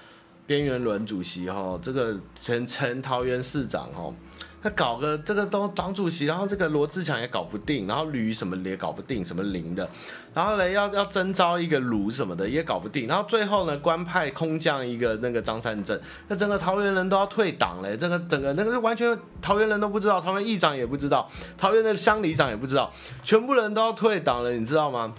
[0.46, 4.14] 边缘轮主席哈，这个前前桃园市长哈，
[4.62, 9.90] 他搞个这个都党主席，然后这个罗志强也搞不定，然后吕什么也搞不定，什么林的，
[10.34, 22.92] 然后呢要要征召一个卢什么的也搞不定，然后最后呢官派空降一个那个张善政，那整个桃园人都要退党嘞，这个整个那个完全桃园人都不知道，桃园议长也不知道，桃园的乡里长也不知道，
[23.24, 25.14] 全部人都要退党了，你知道吗？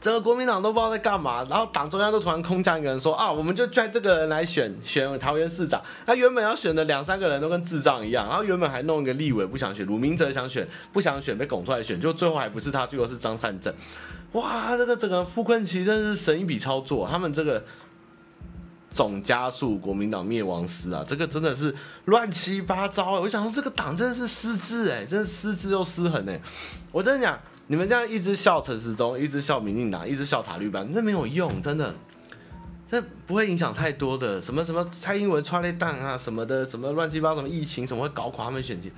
[0.00, 5.78] 整个国民党都不知道在干嘛，然后党中央都突然空降一个人说啊，我们就拽这个人来选选桃园市长。
[6.06, 13.74] 他原本要选的两三个人都跟智障一样，然后原本还弄一个立委不想选，鲁明哲想选不想选被拱出来选，就最后还不是他，最后是张善政。
[14.32, 17.62] 哇，这个整个傅昆萁真是神一笔操作，他们这个
[18.88, 21.74] 总加速国民党灭亡史啊，这个真的是
[22.06, 23.20] 乱七八糟。
[23.20, 26.40] 我想说这个党真的是失智哎，真是失智又失衡哎，
[26.90, 27.38] 我真的讲。
[27.70, 31.94] 你们这样一直笑陈时中，一直笑民进党，一直笑塔律班，这没有用，真的，
[32.90, 34.42] 这不会影响太多的。
[34.42, 38.90] 什么什么蔡英文穿了蛋啊，什么的，什么乱七八糟，什么疫情，怎么会搞垮他们选情，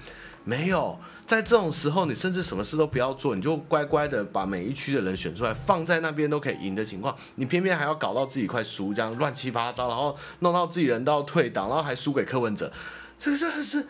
[0.45, 0.99] 没有。
[1.27, 12.73] 在这种时候，你甚至什么事都不要做，你就乖乖的把每一区的人选出来，放在那边都可以赢的情况，你偏偏还要搞到自己快输，这样乱七八糟，然后弄到自己人都要退党，然后还输给柯文哲，
[13.19, 13.87] 这真的是。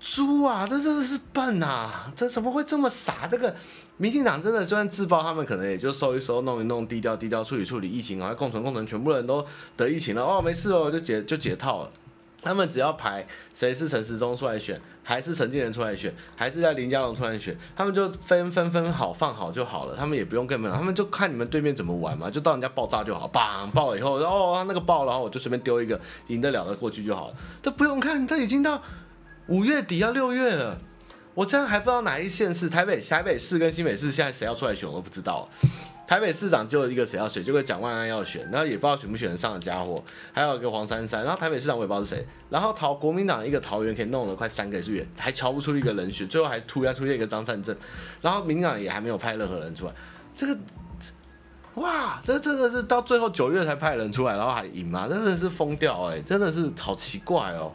[0.00, 2.12] 猪啊，这真的是笨啊！
[2.14, 3.26] 这怎么会这么傻？
[3.28, 3.54] 这个
[3.96, 9.44] 民进党真的，就算自爆，他们可能也就收一收，弄一弄，低调低调处理处理疫情，然后共存共存，全部人都
[9.76, 11.90] 得疫情了，哦，没事哦，就解就解套了。
[12.40, 19.96] 他们只要排谁是陈时中出来选，还是陈建仁出来选，还是在林佳龙出来选，他们就分分分好放好就好了。
[19.96, 28.80] 他们也不用根本，他们就看你们对面怎么玩嘛，就到人家爆炸就好，砰爆了以后，哦，他那个爆了，然后我就随便丢一个赢得了的过去就好了，都不用看，他已经到。
[29.48, 30.78] 五月底要六月了，
[31.34, 35.48] 我这样还不知道哪一县市，台北、台北市跟新北市现在谁要出来选我都不知道。
[36.06, 47.76] 台北市长就有一个谁要选，就个蒋万安要选，然后也不知道选不选得上的家伙，还有一个黄珊珊，然后台北市长我也不知道是谁，然后桃国民党一个桃园可以弄了快三个月，还瞧不出一个人选，最后还突然出现一个张善政，
[48.22, 49.92] 然后民党也还没有派任何人出来，
[50.34, 50.58] 这个
[51.74, 55.06] 哇，这真的是到最后九月才派人出来，然后还赢吗？
[55.08, 57.72] 真的是疯掉哎，真的是好奇怪哦。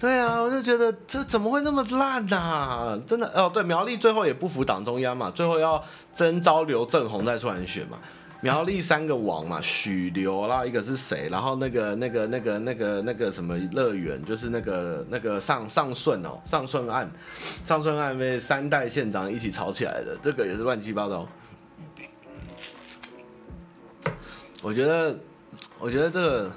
[0.00, 2.96] 对啊，我就觉得这怎么会那么烂啊？
[3.04, 5.82] 真的哦，对，苗栗最后也不服党中央嘛，最后要
[6.14, 7.98] 征召刘正宏再出来选嘛。
[8.40, 11.28] 苗栗三个王嘛，许刘，然后一个是谁？
[11.28, 17.10] 然后那个那个那个那个那个什么乐园，就是那个那个上上顺哦，上顺案，
[17.66, 21.26] 上顺案被三代县长一起吵起来的，这个也是乱七八糟。
[24.62, 25.18] 我觉得，
[25.80, 26.52] 我觉得这个。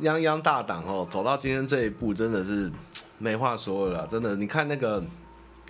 [0.00, 2.70] 泱泱大党哦，走到今天这一步，真的是
[3.18, 4.06] 没话说了。
[4.06, 5.02] 真的，你看那个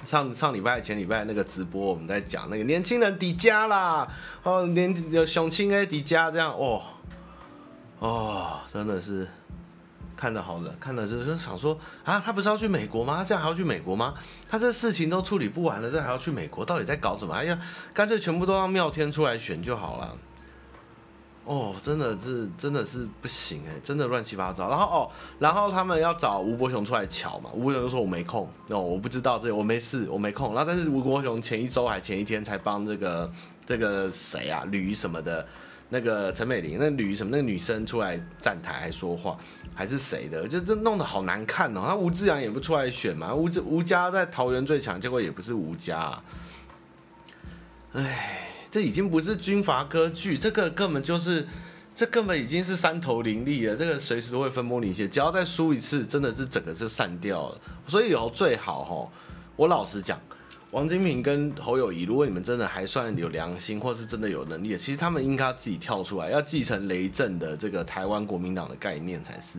[0.05, 4.07] 上上礼拜、前礼拜那个直播，我们在讲那个年轻人迪迦啦，
[4.43, 6.83] 哦，年有雄青 A 迪迦这样，哦
[8.01, 9.27] 哦，真的是
[10.17, 13.19] 看得好了，看的就是想说啊，他不是要去美国吗？
[13.19, 14.15] 他这样还要去美国吗？
[14.49, 16.65] 他这事情都处理不完了，这还要去美国？
[16.65, 17.33] 到底在搞什么？
[17.35, 17.59] 哎呀，
[17.95, 20.17] 干脆全部都让妙天出来选就好了。
[21.47, 24.69] 哦，真的是真的是不行哎，真的乱七八糟。
[24.69, 30.53] 然后哦，然后他们要找吴伯雄出来瞧嘛，吴伯雄就说我没空，哦，我不知道这，我没事，我没空。
[30.57, 33.33] 然后但是吴伯雄前一周还前一天才帮这个
[33.65, 35.47] 这个谁啊吕什么的，
[35.91, 39.39] 那个陈美玲，那吕什么那个女生出来站台还说话，
[39.73, 41.85] 还是谁的，就这弄得好难看哦。
[41.87, 46.25] 那吴志阳也不出来选嘛，吴志吴家在桃园最强，结果也不是吴家啊，
[47.93, 48.43] 哎。
[48.77, 51.47] 这已经不是军阀割据，这个根本就是
[51.95, 57.59] 这根本已经是三头林立了，这个随时都会分崩离析，只要再输一次，真的是整个就散掉了。
[57.87, 59.11] 所以以后最好哈，
[59.57, 60.21] 我老实讲，
[60.73, 69.59] 王金平跟侯友谊，如果你们真的还算有良心，或是真的有能力的，其实他们应该自己跳出来，要继承雷震的这个台湾国民党的概念才是。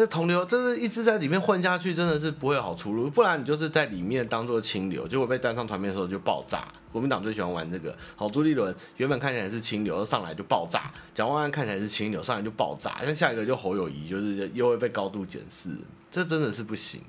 [0.00, 3.10] 这同流，这是一直在里面混下去，真的是不会有好出路。
[3.10, 6.66] 不然你就是在里面当做清流，结果被单上团面的时候就爆炸。
[6.90, 7.94] 国民党最喜欢玩这个。
[8.16, 13.04] 好，朱立伦原本看起来是清流，上来就爆炸；蒋万安看起来是清流，上来就爆炸。
[13.04, 15.68] 像下一个就侯友谊，就是又会被高度检视，
[16.10, 17.02] 这真的是不行。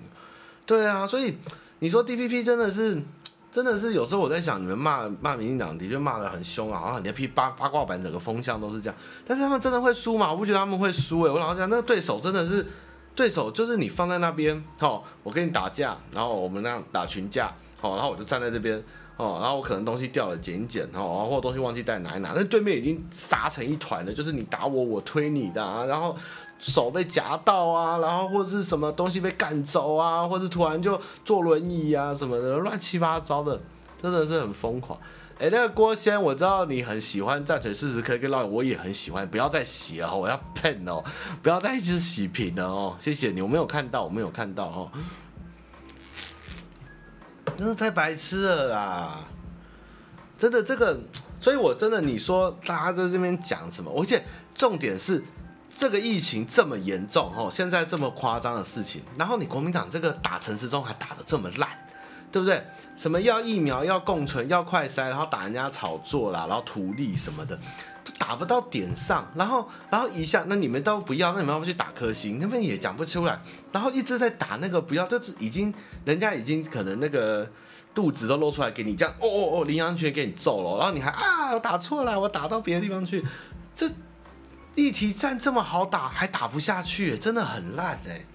[0.66, 1.38] 对啊，所以
[1.80, 3.02] 你说 DPP 真的是，
[3.52, 10.32] 真的是有时候我在想，你们骂骂民进党的确骂得很凶啊，然后你的批八八卦版整个风向都是这样，但是他们真的会输吗？
[10.32, 12.66] 我不觉得他们会输诶、我老实讲，那个对手真的是
[13.14, 18.82] 对手，就是你放在那边，哦，我跟你打架，然后我们那样打群架，哦，然后我就站在这边，
[19.18, 26.16] 哦，然后我可能东西掉了捡一捡，哦，或者东西忘记带拿一拿，那对面已经杀成一团了，就是你打我，我推你的，啊，然后。
[26.62, 33.60] 手被夹到啊，然后或者是什么东西被干走啊，或者突然就坐轮椅啊什么的，乱七八糟的，
[34.00, 34.97] 真的是很疯狂。
[35.39, 41.04] 哎，那个郭先，我知道你很喜欢战锤四十 K 跟烙，我也很喜欢，不要再洗了，我要喷哦，
[41.41, 44.91] 不要再一直洗屏了哦，谢谢你，我没有看到，我没有看到哦，
[47.58, 49.19] 真的太白痴了啦，
[50.38, 51.00] 真的这个，
[51.39, 55.24] 所以我真的你说大家在这边讲什么，而且重点是。
[55.82, 61.67] 这个疫情这么严重哦，现在这么夸张的事情，然后你国民党这个打陈时中还打得这么烂，
[62.32, 62.63] 对不对？
[62.96, 67.58] 什么要疫苗、要共存、要快筛，然后打人家炒作啦，然后图利什么的，
[68.04, 69.28] 都打不到点上。
[69.34, 72.38] 然后，然后一下，那你们都不要，那你们要不去打科兴？
[72.39, 73.41] 那边也讲不出来。
[73.72, 75.74] 然后一直在打那个不要，就是已经
[76.06, 77.50] 人家已经可能那个
[77.96, 83.26] 肚子都露出来给你这样，哦哦哦，林阳泉给你揍了，然后你还啊，我打错了，我打到别的地方去，
[83.74, 83.89] 这。
[84.76, 88.26] 议题战这么好打，还打不下去，真的很烂哎！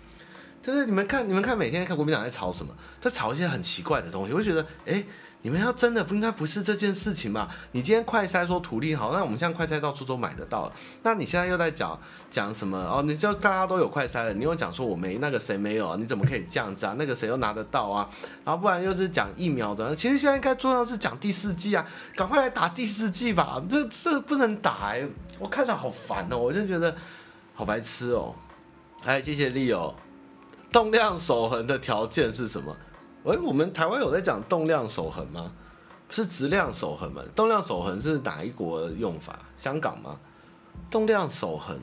[0.63, 4.33] 就是你们看，你们看，每天看国民党在吵什么，在吵一些很奇怪的东西。
[4.33, 5.05] 我就觉得，哎，
[5.47, 7.47] 你们要真的不应该不是这件事情嘛？
[7.71, 10.73] 你今天快筛说土地好，那我们现在快筛到处都买得到了，
[11.05, 11.97] 那你现在又在讲
[12.29, 12.77] 讲什么？
[12.77, 15.97] 哦，你就大家都有快筛了，你又讲说我没，那个谁没有？
[15.99, 16.97] 你怎么可以这样子啊？
[16.99, 18.11] 那个谁又拿得到啊？
[18.45, 23.63] 然后不然又是讲疫苗的，其实现在应该重要是讲第四剂啊，赶快来打第四剂吧！
[23.71, 25.07] 这这不能打哎。
[25.39, 26.93] 我看着好烦哦，我就觉得
[27.55, 28.35] 好白痴哦。
[29.05, 29.95] 哎，谢谢丽友。
[30.73, 32.77] 动量守恒的条件是什么？
[33.27, 35.53] 哎，我们台湾有在讲动量守恒吗？
[36.09, 37.21] 是质量守恒吗？
[37.35, 39.37] 动量守恒是哪一国的用法？
[39.57, 40.17] 香港吗？
[40.89, 41.77] 动量守恒，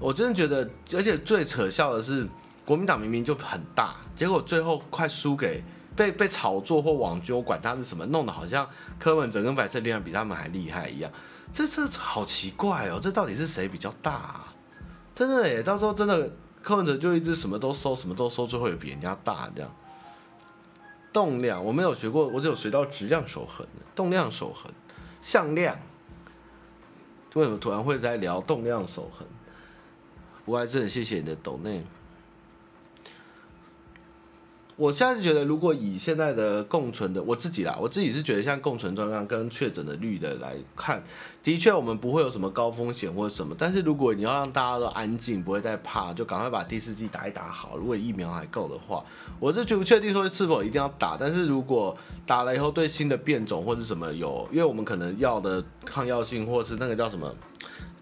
[0.00, 2.26] 我真的觉得，而且最扯笑的是，
[2.64, 5.62] 国民党明明就很大，结果最后快输给
[5.94, 11.08] 被被炒作或网军，我管他是什么，弄得好像柯文哲跟白色力量比他们还厉害一样。
[11.52, 14.54] 这这好奇怪哦，这到底是谁比较大啊？
[15.14, 16.32] 真的耶，到时候真的
[16.64, 19.70] 柯文哲就一直什么都收，什么都收，最后也比人家大这样。
[21.12, 24.72] 动量我没有学过，我只有学到质量守恒，动量守恒，
[25.20, 25.78] 向量。
[27.34, 29.26] 为什么突然会在聊动量守恒？
[30.46, 31.84] 我还是很谢谢你的抖内。
[34.76, 41.02] 我现在是觉得，如果以现在的共存的我自己啦，我自己是觉得像共存状况跟确诊的率的来看，
[41.44, 43.54] 的确我们不会有什么高风险或者什么。
[43.56, 47.76] 但是如果你要让大家都安静，不会再怕，就赶快把第四剂打一打好。
[47.76, 49.04] 如果疫苗还够的话，
[49.38, 51.16] 我是就不确定说是否一定要打。
[51.16, 57.32] 但是如果打了以后对新的变种或者什么有，因为我们可能要的抗药性或是那个叫什么。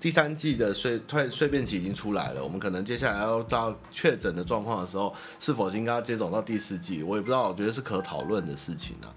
[0.03, 7.05] 第三季的衰退衰变期已经出来了，我们可能接下来要到确诊的状况的时候，是否应该接种到第四季？
[7.05, 9.15] 我也不知道，我觉得是可讨论的事情啊。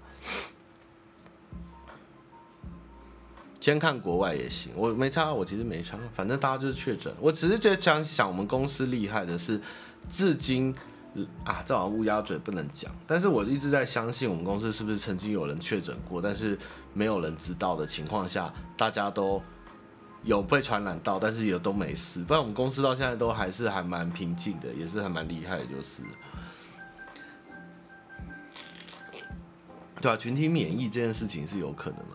[3.58, 7.12] 先看国外也行，我没差，我其实没差，反正大家就是确诊。
[7.20, 9.60] 我只是觉得想想我们公司厉害的是，
[10.12, 10.72] 至今
[11.42, 16.56] 啊，这好像乌鸦嘴不能讲，但是我一直在相信我们公司是不是曾经有人确诊过，但是
[16.94, 19.42] 没有人知道的情况下，大家都。
[20.26, 22.22] 有被传染到，但是也都没事。
[22.22, 26.02] 不然我们公司到现在都还是还蛮平静的，也是还蛮厉害的，就是。
[30.00, 32.06] 对啊，群体免疫这件事情是有可能的。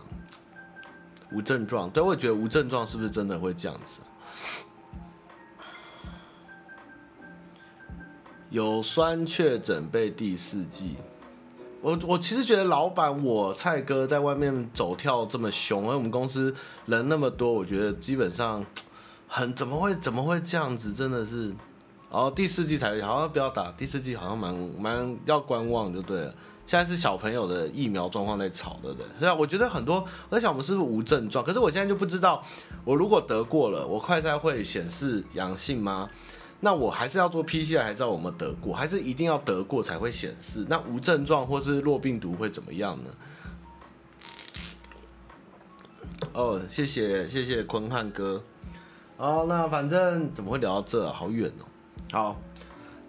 [1.32, 4.02] 无症状，对，我也觉得无症状是不是真的会这样子？
[8.50, 10.98] 有酸确诊被第四季。
[11.82, 16.54] 我我其实觉得老板我蔡哥在外面走跳这么凶，而我们公司
[16.86, 18.64] 人那么多，我觉得基本上
[19.28, 20.94] 很怎么会怎么会这样子？
[20.94, 21.48] 真的是，
[22.12, 26.34] 然后第四季才好像不要打，第四季好像蛮蛮要观望就对了。
[26.68, 29.08] 现在是小朋友的疫苗状况在吵，对不对？
[29.20, 31.44] 是啊，我觉得很多我在想，我们是不是无症状？
[31.44, 32.44] 可是我现在就不知道，
[32.86, 36.08] 我如果得过了，我快筛会显示阳性吗？
[36.62, 40.66] 那我还是要做 PCR，还是要我们得过，还是一定要得过才会显示？
[40.70, 43.10] 那无症状或是弱病毒会怎么样呢？
[46.34, 48.42] 哦，谢谢谢谢坤汉哥。
[49.18, 51.12] 好，那反正怎么会聊到这？
[51.12, 51.66] 好远哦。
[52.14, 52.42] 好。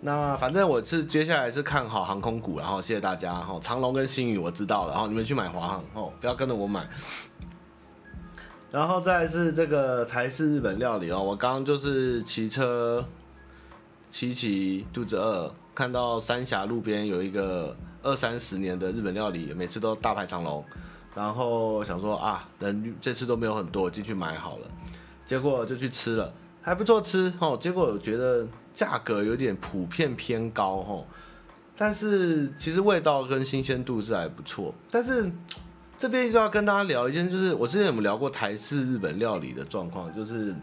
[0.04, 6.88] 那反正我是接下来是看好航空股，然后谢谢大家哈，长龙跟新宇我知道了，然后你们去买华航哦，不要跟着我买。
[8.72, 13.06] 然后再是这个台式日本料理哦，我刚刚就是骑车
[14.12, 20.64] 琪琪肚子饿，看到三峡路边有一个二三十年的日本料理，每次都大排长龙，
[21.16, 24.68] 然后想说啊，人这次都没有很多，进去买好了，
[25.26, 28.46] 结果就去吃了，还不错吃哦，结果我觉得。
[28.74, 31.04] 价格有点普遍偏高哦，
[31.76, 34.74] 但是其实味道跟新鲜度是还不错。
[34.90, 35.30] 但是
[35.98, 40.10] 这边就要跟大家聊一件，就是我之前有没有聊过台式日本料理的状况？
[40.16, 40.56] 就是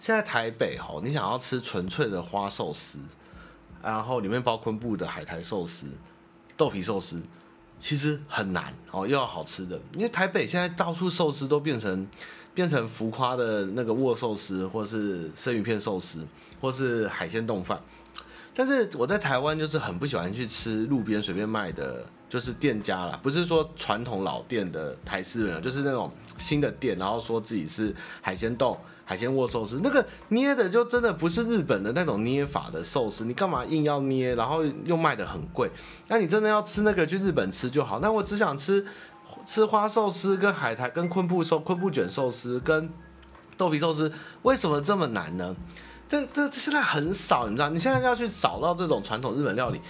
[0.00, 2.98] 现在台北吼，你想要吃纯粹的花寿司，
[3.82, 5.86] 然后里面包昆布的海苔寿司、
[6.56, 7.20] 豆皮寿司，
[7.78, 9.80] 其实很难哦，又要好吃的。
[9.94, 12.06] 因为台北现在到处寿司都变成。
[12.54, 16.26] 变成浮夸的那个握寿司，或是生鱼片寿司，
[16.60, 17.80] 或是海鲜冻饭。
[18.52, 28.76] 但是我在台湾就是很不喜欢去吃路边随便卖的，就是店家啦，不是说传统老店的台式人，就是那种新的店，然后说自己是海鲜冻、
[29.08, 35.70] 海鲜握寿司，那个捏的就真的不是日本的那种捏法的寿司，你干嘛硬要捏，然后又卖得很贵？
[36.08, 38.00] 那你真的要吃那个去日本吃就好。
[38.00, 38.86] 那我只想吃。
[39.46, 42.90] 吃花寿司跟海苔跟昆布寿昆布卷寿司跟
[43.56, 45.54] 豆皮寿司，为什么这么难呢？
[46.08, 47.70] 这这现在很少，你知道？
[47.70, 49.80] 你现在要去找到这种传统日本料理，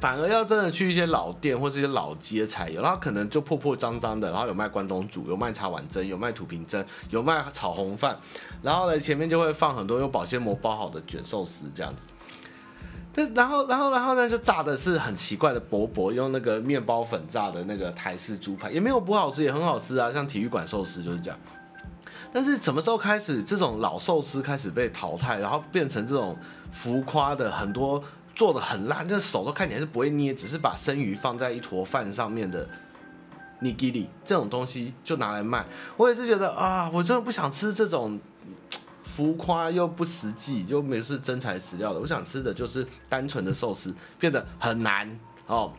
[0.00, 8.16] 反而要真的去一些老店或是一些老街才有，然后可能就破破脏脏的，然后有卖关东煮，有卖茶碗蒸，有卖土瓶蒸，有卖炒红饭，
[8.62, 12.06] 然后呢前面就会放很多用保鲜膜包好的卷寿司这样子。
[13.10, 14.28] 但然后，然后，然后呢？
[14.28, 20.12] 就炸的是很奇怪的薄薄，用那个面包粉炸的那个台式猪排，也没有不好吃，也很好吃啊。
[20.12, 21.38] 像体育馆寿司就是这样。
[22.30, 26.36] 但是什么时候开始，这种老寿司开始被淘汰，然后变成这种
[26.70, 28.00] 浮夸的，很多
[28.38, 32.68] 做的很烂，那手都看起来是不会捏，只是把生鱼放在一坨饭上面的
[33.58, 35.66] 尼基里这种东西就拿来卖。
[35.96, 38.20] 我也是觉得啊，我真的不想吃这种。
[39.02, 41.98] 浮夸又不实际，又没是真材实料的。
[41.98, 45.18] 我想吃的就是单纯的寿司，变得很难
[45.48, 45.72] 哦。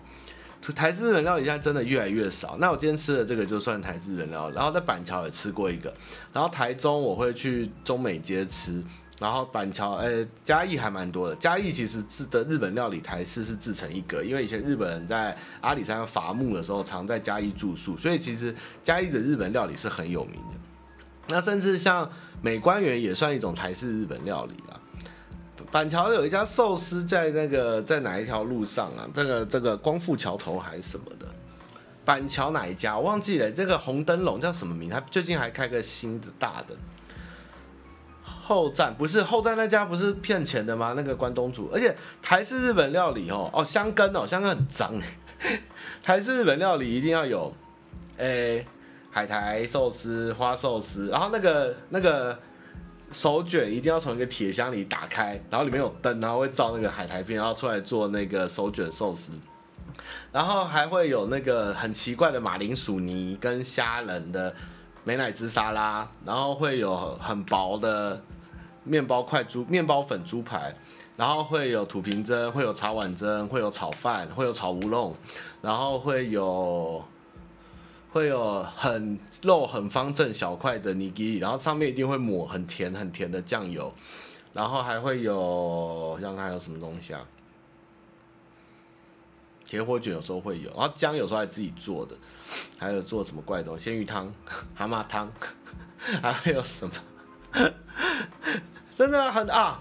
[0.75, 2.57] 台式日料理现在真的越来越少。
[2.59, 5.93] 那我今天吃的这个就算台式日料，然后在板桥也吃过一个，
[6.33, 8.83] 然后台中我会去中美街吃，
[9.19, 11.35] 然后板桥呃嘉义还蛮多的。
[11.35, 20.57] 嘉义其实是的日本料理台式是自成一格，因为以前日本人在阿里山伐木的时候常在嘉义住宿，所以其实嘉义的日本料理是很有名的。
[21.27, 22.09] 那甚至像
[22.41, 24.79] 美官园也算一种台式日本料理啦。
[25.71, 29.07] 板桥有一家寿司在那个在哪一条路上啊？
[29.13, 31.27] 这个这个光复桥头还是什么的？
[32.03, 33.51] 板桥哪一家我忘记了。
[33.51, 34.89] 这个红灯笼叫什么名？
[34.89, 36.75] 他最近还开个新的大的
[38.49, 40.93] 后站，不是后站那家不是骗钱的吗？
[40.97, 44.93] 那个关东煮，而且台式日本料理哦哦香根哦香根很脏，
[46.03, 47.53] 台式日本料理一定要有
[48.17, 48.65] 诶。
[49.11, 52.37] 海苔寿司、花寿司，然后那个那个
[53.11, 59.31] 手卷一定要从一个铁箱里打开，然后里面有灯，然后会照那个海苔片，然后出来做那个手卷寿司，
[60.31, 64.53] 然后还会有那个很奇怪的马铃薯泥跟虾仁的
[65.03, 68.21] 美乃滋沙拉，然后会有很薄的
[68.89, 70.75] 面包块猪面包粉猪排，
[71.15, 75.15] 然后会有土瓶蒸，会有茶碗蒸，会有炒饭，会有炒乌龙，
[75.61, 77.03] 然后会有。
[78.11, 83.93] 会有很肉很方正小块的尼基，然后上面一定会抹很甜很甜的酱油，
[84.51, 87.21] 然后还会有像还有什么东西啊？
[89.63, 92.17] 铁火卷有时候会有，然后姜有时候还自己做的，
[92.79, 93.83] 还有做什么怪东西？
[93.83, 94.33] 鲜鱼汤、
[94.73, 95.31] 蛤蟆汤，
[96.19, 96.93] 还会有什么？
[98.99, 99.79] 真的很啊！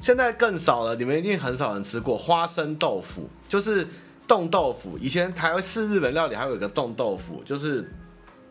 [0.00, 3.86] 现在更少了，你们一定很少人吃过花生豆腐，就是。
[4.26, 7.90] 冻豆腐，以前台湾式日本料理还有一个冻豆腐，就是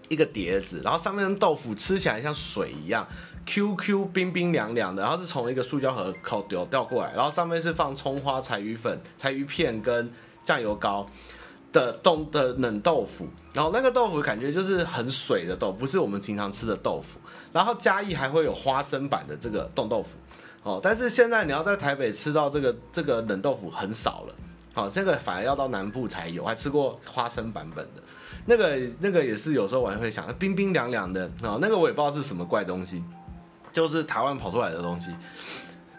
[0.09, 3.07] 一个碟子，然后上面的豆腐吃起来像水一样
[3.45, 10.11] ，Q Q 冰冰凉凉的，然后是从一个塑胶盒口掉掉过来，然后上面是放葱花、柴鱼粉、柴鱼片跟
[10.43, 11.05] 酱油膏
[11.71, 17.19] 的冻的冷豆腐，然后那个豆腐感觉就是很水的豆，不是我们经常吃的豆腐，
[17.51, 20.17] 然后嘉义还会有花生版的这个冻豆腐，
[20.63, 24.35] 哦，但是现在你要在台北吃到这个这个冷豆腐很少了。
[24.73, 28.03] 好，这个反而要到南部才有，还吃过花生版本的，
[28.45, 33.03] 那个那个也是有时候我还会想，冰冰凉凉的啊，那个我也不知道是什么怪东西，
[33.73, 35.09] 就是台湾跑出来的东西。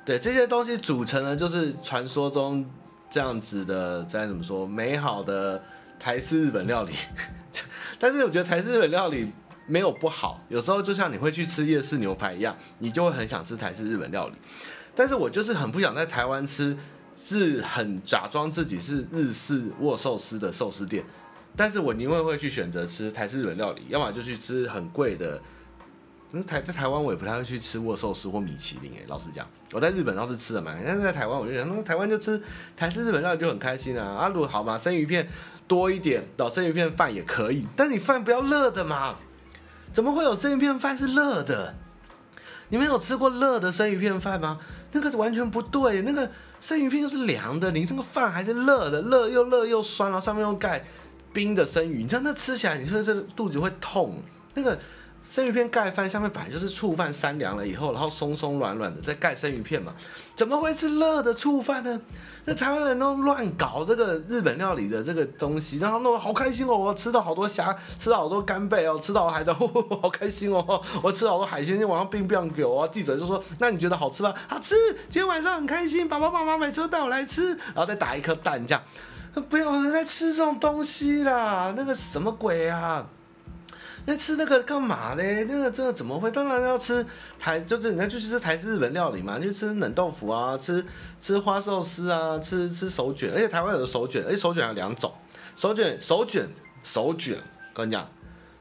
[0.04, 2.64] 对，这些东西组成的就是传说中
[3.10, 5.62] 这样子的，再怎么说美好的
[5.98, 6.92] 台式日本料理。
[7.98, 9.32] 但是我觉得台式日本料理
[9.66, 14.34] 没有不好，有时候就像你会去吃夜市牛排一样，你就会很想吃台式日本料理。
[14.94, 16.76] 但是我就是很不想在台湾吃，
[17.14, 21.04] 是很假装自己是日式握寿司的寿司店，
[21.56, 25.40] 但是我宁愿会去选择吃台式日本料理，要么就去吃很贵的。
[26.30, 32.38] 那台在台湾我也不太会去吃握寿司或米其林诶，老实讲，我在日本倒是吃的蛮，但是在台湾我就想，那台湾就吃
[32.76, 34.04] 台式日本料理就很开心啊。
[34.06, 35.26] 啊，如果好嘛，生鱼片
[35.66, 39.16] 多一点，倒生鱼片饭也可以，但你饭不要热的嘛。
[39.90, 41.74] 怎么会有生鱼片饭是热的？
[42.68, 44.60] 你们有吃过热的生鱼片饭吗？
[44.92, 50.84] 那个是完全不对，那个生鱼片又是凉的，你这个饭还是热的，热又热又酸，然后上面又盖
[51.32, 54.22] 冰的生鱼，你知道那吃起来，你说这肚子会痛，
[54.52, 54.78] 那个。
[55.30, 59.92] 生鱼片盖饭，下面本来就是醋饭，三凉了以后，然后松松软软的再盖生鱼片嘛，
[60.34, 62.00] 怎么会是热的醋饭呢？
[62.46, 69.52] 那台湾人都乱搞这个日本料理的这个东西，然后弄得好开心哦，我吃到好多虾，吃到好多干贝哦，吃到海的，
[70.00, 74.32] 好开心哦，我吃到好多海鲜，今天晚上冰冰给我，记者就说，那你觉得好吃吗？
[74.48, 74.74] 好吃，
[75.10, 78.82] 今天晚上很开心，爸爸妈妈每次都带我来吃，然后再打一颗蛋这样，
[79.50, 83.06] 不要人在吃这种东西啦，那个什么鬼啊？
[84.08, 85.44] 那吃那个干嘛嘞？
[85.44, 86.30] 那个这个怎么会？
[86.30, 87.04] 当然要吃
[87.38, 90.82] 台，就是人家就是吃台式日本料理嘛，就吃冷豆腐啊，吃
[91.20, 93.30] 吃花寿司啊，吃吃手卷。
[93.34, 95.12] 而且台湾有的手卷，而且手卷有两种，
[95.54, 96.48] 手卷手卷
[96.82, 97.36] 手卷，
[97.74, 98.08] 跟你讲，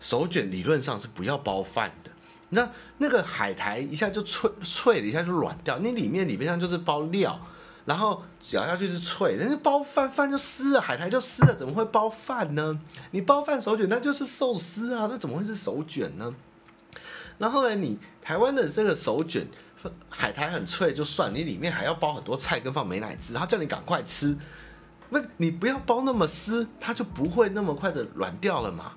[0.02, 2.12] 手卷理论上是不要包饭的。
[2.50, 7.40] 那那个海苔一下就脆脆了，一下就软掉，你里面里面上就是包料。
[7.88, 8.22] 然后
[8.52, 12.78] 咬下去是脆，人家包饭饭就湿了，海苔就湿了，怎么会包饭呢？
[13.12, 16.36] 你包饭手卷那就是寿司啊，那怎么会是手卷呢？
[17.38, 19.48] 然后呢，你台湾的这个手卷
[20.10, 24.38] 海苔很脆就算，你里面还要包很多菜跟放美乃滋，他叫你赶快吃，
[25.10, 28.92] 不，你不要包那么湿，它就不会那么快的软掉了嘛。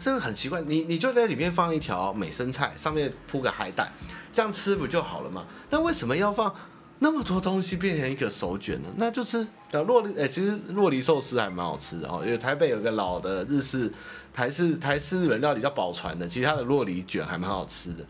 [0.00, 3.92] 这个很奇怪，你你就在里面放一条美生菜，上面铺个海带，
[4.32, 5.44] 这样吃不就好了吗？
[5.68, 6.54] 那为什么要放？
[7.02, 10.20] 那么多东西变成一个手卷呢，那就吃酪梨。
[10.20, 12.20] 哎，其实洛梨寿司还蛮好吃的哦。
[12.22, 13.90] 因为台北有个老的日式
[14.34, 18.04] 台式台式日本料理叫宝传的，其实它的洛梨卷还蛮好吃的。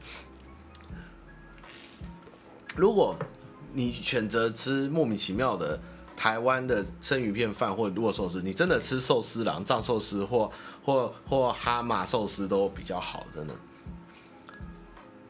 [2.75, 3.15] 如果
[3.73, 5.81] 你选择吃莫名其妙的
[6.17, 10.51] 台湾的生鱼片饭或者握寿司，你真的吃寿司郎藏寿司或
[10.85, 13.55] 或或哈马寿司都比较好，真的。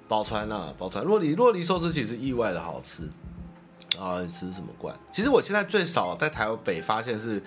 [0.09, 3.07] 宝传啊，宝传洛梨洛梨寿司其实意外的好吃。
[3.99, 4.95] 啊，吃什么罐？
[5.11, 7.43] 其实我现在最少在台北发现是，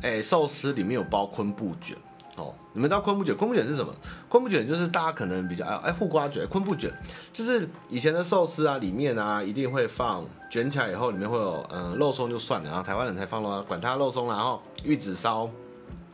[0.00, 1.96] 哎，寿司里面有包昆布卷
[2.36, 2.54] 哦。
[2.72, 3.36] 你们知道昆布卷？
[3.36, 3.92] 昆布卷是什么？
[4.28, 6.90] 昆布卷就是大家可能比较哎，护瓜卷、昆布卷，
[7.32, 15.50] 就是以前的寿司啊，里面啊一定会放卷起来以后，里面会有嗯肉松就算了，然后台湾人才放肉，管它肉松，然后玉子烧、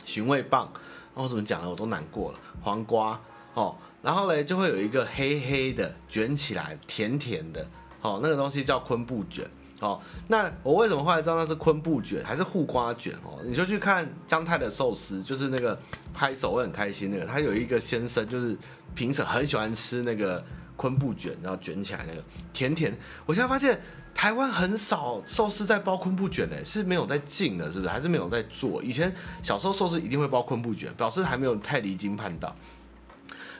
[0.03, 0.69] 寻味棒，
[1.15, 1.69] 然后怎么讲呢？
[1.69, 3.19] 我都难过了，黄瓜
[3.53, 7.65] 哦，然后嘞就会有一个黑黑的卷起来，甜甜的。
[8.05, 9.45] 哦，那个东西叫昆布卷。
[9.81, 9.99] 哦，
[10.29, 13.13] 那我为什么后来知道那是昆布卷还是护瓜卷？
[13.25, 15.77] 哦，你就去看张太的寿司，就是那个
[16.13, 18.57] 拍手会很开心那个，他有一个先生就是
[18.95, 20.43] 评审很喜欢吃那个
[20.77, 22.97] 昆布卷，然后卷起来那个甜甜。
[23.25, 23.77] 我现在发现
[24.13, 27.89] 台湾很少寿司在包昆布卷嘞，是没有在进的，是不是？
[27.89, 28.81] 还是没有在做？
[28.81, 32.55] 以前小时候寿司一定会包昆布卷，表示还没有太离经叛道。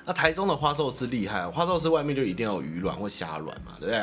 [0.07, 3.97] 那台中的花寿司厉害，花寿司外面就一定要有鱼卵或虾卵嘛，对不对？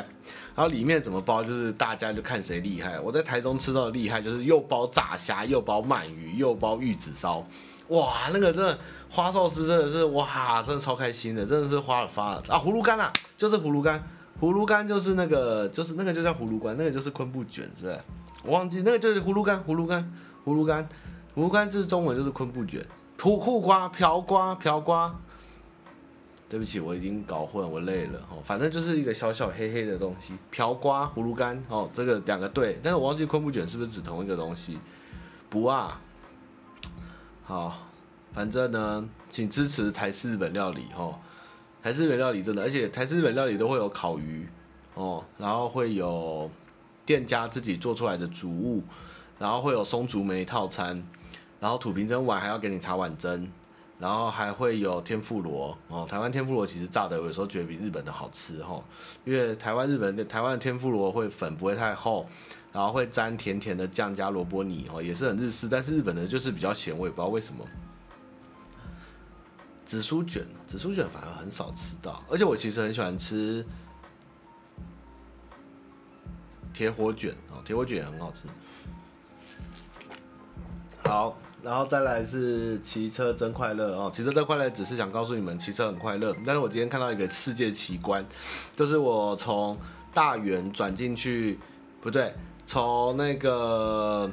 [0.55, 2.99] 然后里面怎么包，就是大家就看谁厉害。
[2.99, 7.47] 我在台中吃到的厉害，就是又包炸虾，又包鳗鱼，又包玉子烧，
[7.89, 8.77] 哇，那个真的
[9.09, 12.59] 花寿司真的是哇，真的超开心的，真的是花了发了啊！
[12.59, 14.03] 葫芦干啊，就是葫芦干，
[14.41, 17.99] 葫芦干就是那个，就是那个就叫葫芦干，那个就是昆布卷，是不是？
[18.43, 20.13] 我忘记那个就是葫芦干，葫芦干，
[20.45, 20.87] 葫芦干，
[21.37, 22.85] 葫芦干是中文就是昆布卷，
[23.17, 25.15] 土护瓜、瓢瓜、瓢瓜。
[26.53, 28.37] 对不起，我已经搞混，我累了哦。
[28.45, 34.79] 反正就是一个小小黑黑的东西，瓢瓜、葫芦干哦，这个两个对，但是我忘记昆布卷是不是指同一个东西？
[35.49, 35.99] 不啊。
[37.45, 37.79] 好，
[38.35, 41.19] 反正呢，请支持台式日本料理哦。
[41.83, 44.47] 台式日本料理真的，而且台式日本料理都会有烤鱼
[44.93, 46.51] 哦，然后会有
[47.07, 48.85] 店家自己做出来的竹物，
[49.39, 51.03] 然后会有松竹梅套餐，
[51.59, 53.51] 然后土瓶蒸碗还要给你茶碗蒸。
[54.03, 58.83] 然后还会有天妇罗哦，台湾天妇罗其实炸的有时候觉得比日本的好吃哦，
[59.25, 62.27] 因为台湾日本的台湾的天妇罗会粉不会太厚，
[62.73, 67.65] 然后会沾甜甜的酱加萝卜泥哦，也是很日式，但是日本的就是比较咸，我也不知道为什么。
[69.87, 73.65] 紫苏卷，紫苏卷反而很少吃到，而且我其实很喜欢吃
[76.75, 78.49] 铁火卷哦，铁火卷也很好吃。
[81.05, 88.25] 好，然后再来是骑车真快乐哦，骑车真快乐只是想告诉你们骑车很快乐，但是我今天看到一个世界奇观，
[88.75, 89.79] 就是我从
[90.13, 91.59] 大园转进去，
[92.01, 92.35] 不对，
[92.67, 94.29] 从那个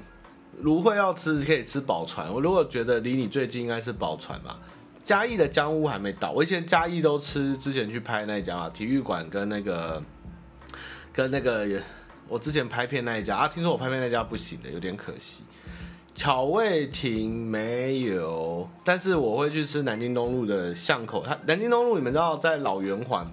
[0.57, 4.59] 芦荟要吃可以吃宝船，我如果觉得离你最近应该是宝船吧。
[5.03, 10.01] 嘉义的江屋还没到，我以前嘉义都吃之前去拍那一家啊，体育馆跟那个
[11.13, 11.67] 跟那个
[12.27, 15.43] 我之前拍片那一家啊，听说我拍片那家不行的，有点可惜。
[16.15, 23.25] 巧味亭没有，但是我会去吃南京东路的巷口，它南京东路你们知道在老圆环，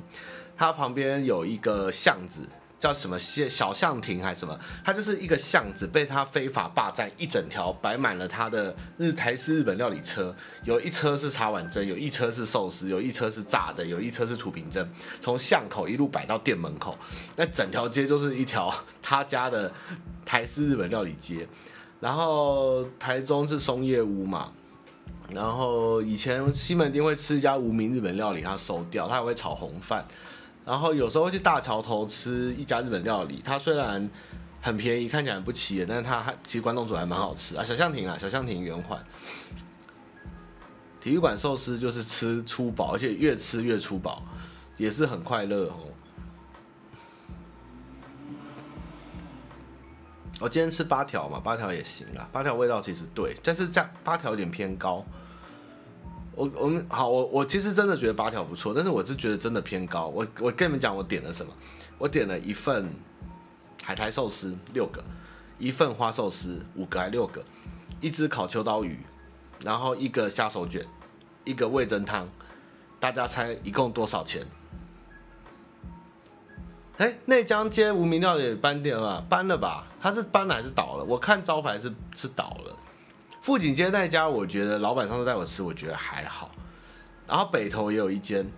[0.57, 2.43] 它旁边有一个巷子。
[2.79, 4.57] 叫什么小巷亭还是什么？
[4.85, 14.87] 它就是一个巷子，被他非法霸占一整条，摆满了他的日台式日本料理车，有一车是茶碗蒸，有一车是寿司，有一车是炸的，有一车是土瓶蒸，
[15.23, 16.97] 从巷口一路摆到店门口，
[17.35, 18.73] 那整条街就是一条
[19.03, 19.73] 他家的
[20.27, 21.49] 台式日本料理街。
[22.01, 24.53] 然后台中是松叶屋嘛，
[25.31, 30.07] 然后以前西门町会吃一家无名日本料理，他收掉，他还会炒红饭。
[30.65, 34.11] 然后有时候会去大桥头吃一家日本料理，它虽然
[34.61, 37.63] 很便宜，看起来很不起眼，但是它还其实关东煮还蛮好吃啊。
[37.63, 38.99] 小象亭啊，小象亭圆环，
[41.01, 44.23] 体育馆寿司就是吃粗饱，而且越吃越粗饱，
[44.77, 45.77] 也是很快乐哦。
[50.41, 55.05] 我今天吃八条嘛，八条也行啊，八条味道其实对，但是这八条有点偏高。
[56.33, 60.09] 我我们好，我我其实真的觉得八条不错，但是我是觉得真的偏高。
[60.09, 61.51] 我我跟你们讲，我点了什么？
[61.97, 62.91] 我点了一份
[63.83, 65.03] 海苔寿司六个，
[65.59, 67.43] 一份花寿司五个还六个，
[68.03, 69.01] 一只烤秋刀鱼，
[69.65, 70.85] 然后一个虾手卷，
[71.45, 72.29] 一个味增汤。
[73.01, 74.47] 大家猜一共多少钱？
[76.99, 79.21] 哎，内江街无名料理搬店了？
[79.29, 79.87] 搬了吧？
[80.01, 81.05] 他是搬了还是倒了？
[81.05, 82.75] 我看招牌是是倒了。
[83.43, 86.51] 富锦街那家，我觉得老板上次带我吃，我觉得还好。
[87.29, 88.51] 然后北投也有一间，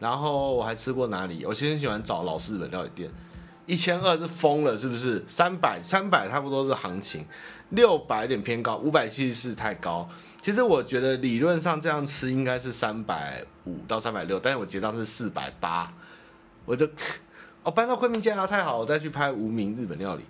[0.00, 1.44] 然后我还吃过哪里？
[1.46, 3.08] 我其实喜欢找老式日本料理店，
[3.64, 5.24] 一千二是疯了，是不是？
[5.28, 7.24] 三百三百差不多是行情，
[7.70, 10.08] 六百有点偏高，五百七十四太高。
[10.42, 15.92] 其实我觉得理论上这样吃应该是三百五到三百六，但是我结账是四百八，
[16.64, 16.86] 我就
[17.64, 20.24] 哦搬到昆明街啊，太好，我再去拍无名日本料理。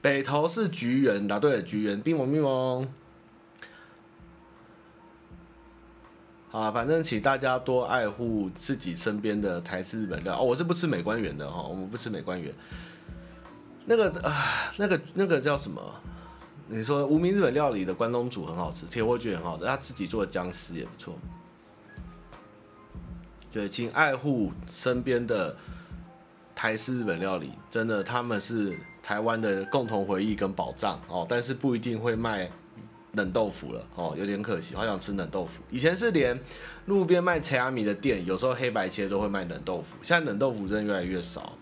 [0.00, 2.86] 北投是菊园，答对了，菊园，冰檬冰檬。
[6.50, 10.42] 好，反正请大家多爱护自己身边的台式日本料哦。
[10.42, 12.54] 我是不吃美观园的哈，我们不吃美观园。
[13.84, 15.82] 那个啊，那个那个叫什么？
[16.68, 21.18] 你说无名日本料理的关东煮很好吃，铁火卷很好吃，他自己做的姜丝也不错。
[23.52, 25.56] 对，请爱护身边的
[26.58, 32.50] 台式日本料理，真的他们是台湾的共同回忆跟宝藏哦，但是不一定会卖。
[33.12, 35.62] 冷豆腐了哦，有点可惜，好想吃冷豆腐。
[35.70, 36.38] 以前是连
[36.84, 39.96] 路边卖切阿米的店，有时候黑白切都会卖冷豆腐。
[40.02, 41.54] 现在冷豆腐真的越来越少。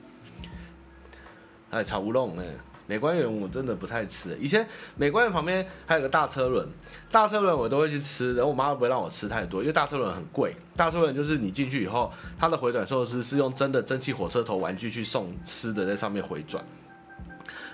[1.71, 2.45] 哎，炒乌龙哎，
[2.87, 4.37] 美观园我真的不太吃。
[4.41, 4.67] 以前
[4.97, 6.69] 美观园旁边还有个大车轮，
[7.11, 10.55] 大车轮我都会去吃，然后我妈都不会让我吃太多，因为大车轮很贵。
[10.77, 16.65] 大车轮就是你进去以后，它的回转寿司是用真的蒸汽火车头玩具去送吃的，在上面回转。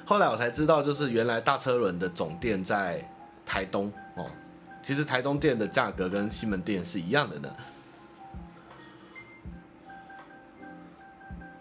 [0.05, 3.09] 后来我才知道，就是原来大车轮的总店在。
[3.45, 4.25] 台东哦，
[4.83, 7.51] 其实台东店的价格跟西门店是一样的呢。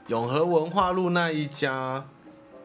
[0.08, 2.06] 永和文化路那一家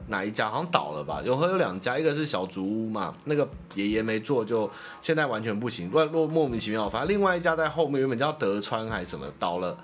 [0.08, 1.22] 哪一家好像倒了吧？
[1.24, 6.88] 永和有两家，一个是小竹屋嘛，那个爷爷没做，就现在完全不行，乱落莫名其妙。
[6.88, 9.76] 反正另外一家在后面，原本叫德川还是什么，倒了。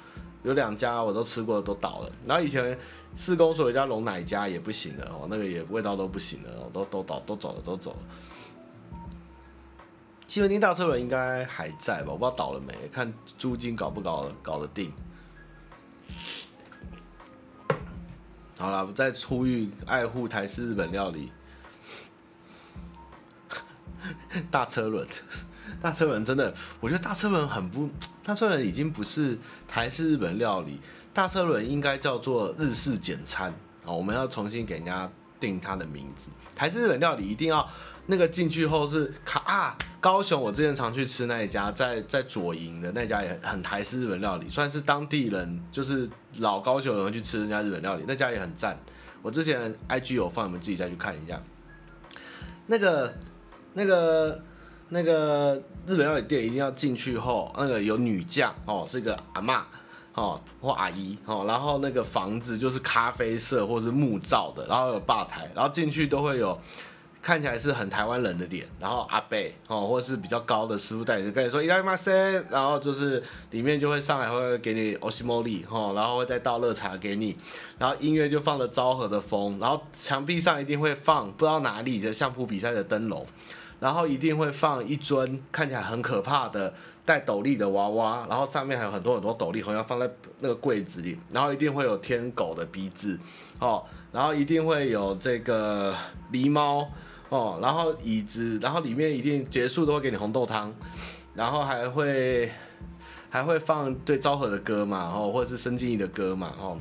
[0.42, 2.10] 有两家我都吃过，都倒了。
[2.26, 2.76] 然后以前
[3.14, 7.96] 四公所有一家龙奶家也不行了哦，那个也味道都不行了，都都倒都走了都走了。
[10.26, 12.08] 西门町大车轮应该还在吧？
[12.12, 14.90] 我不知道倒了没，看租金搞不搞搞得定。
[18.58, 21.32] 好了，我再呼吁爱护台式日本料理。
[24.50, 25.06] 大车轮，
[25.80, 27.88] 大车轮真的，我觉得大车轮很不，
[28.22, 30.80] 大车轮已经不是台式日本料理，
[31.14, 33.52] 大车轮应该叫做日式简餐
[33.84, 33.90] 啊！
[33.92, 36.30] 我们要重新给人家定它的名字。
[36.54, 37.68] 台式日本料理一定要
[38.06, 48.78] 那个进去后是卡啊，高雄我之前常去吃那一家，在在左营的那家也很台式日本料理，算是当地人就是老高雄人去吃人家日本料理，那家也很赞。
[49.22, 51.40] 我之前 IG 有放，你们自己再去看一下。
[52.66, 53.14] 那个
[53.74, 54.42] 那个
[54.88, 55.54] 那个
[55.86, 59.62] 日本料理店一定要进去后，那个有女将哦，是一个阿嬷。
[60.14, 66.60] 哦，或阿姨哦，然后那个房子就是咖啡色或是木造的，然后有吧台，然后进去都会有
[67.22, 72.12] 看起来是很台湾人的脸，然后阿伯哦，或者是比较高的师傅带你，跟你说伊拉马塞，
[72.50, 77.36] 然后就是里面就会上来会给你欧西莫利哦，然后会再倒热茶给你，
[77.78, 83.24] 然后音乐就放着昭和的风，然后墙壁上一定会放不知道哪里的相扑比赛的灯笼，
[83.78, 86.74] 然后一定会放一尊看起来很可怕的。
[87.04, 90.08] 带斗笠的娃娃，然后上面还有很多很多斗笠，好像放在
[90.38, 93.18] 那个柜子里，然后一定会有天狗的鼻子，
[93.58, 95.92] 哦，然后一定会有这个
[96.30, 96.88] 狸猫，
[97.32, 100.70] 哦，然后椅子，然后里面一定结束都会给你红豆汤，
[101.32, 102.52] 然后还会
[103.30, 106.78] 还会放对昭和的歌嘛，哦，或者是申进义的歌嘛，哦，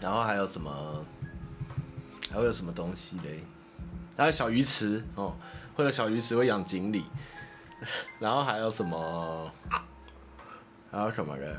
[0.00, 1.04] 然后还有什么，
[2.30, 3.44] 还会有什么东西嘞？
[4.16, 5.36] 还有小鱼池，哦，
[5.74, 7.04] 会有小鱼池会养锦鲤。
[8.18, 9.52] 然后还有什么？
[10.90, 11.54] 还有什么人？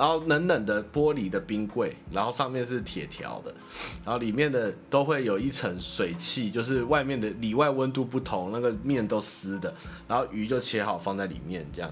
[0.00, 3.54] 然后冷冷的玻璃的冰柜，然后上面是铁条的，
[4.02, 9.74] 然后里面的都会有一层水汽，就是外面的里外温度不同，那个面都湿的，
[10.08, 11.90] 然后鱼就切好放在里面这样。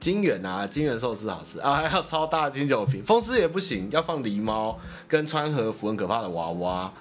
[0.00, 6.92] 金元啊，金元寿司好吃啊，还有超大金酒瓶，风狮也不行，要放狸猫跟穿和服很可怕的娃娃，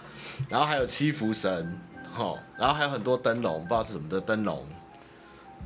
[0.48, 1.80] 然后还有七福神。
[2.16, 4.64] 哦，然后还有很多灯笼，不知道是什么的灯笼，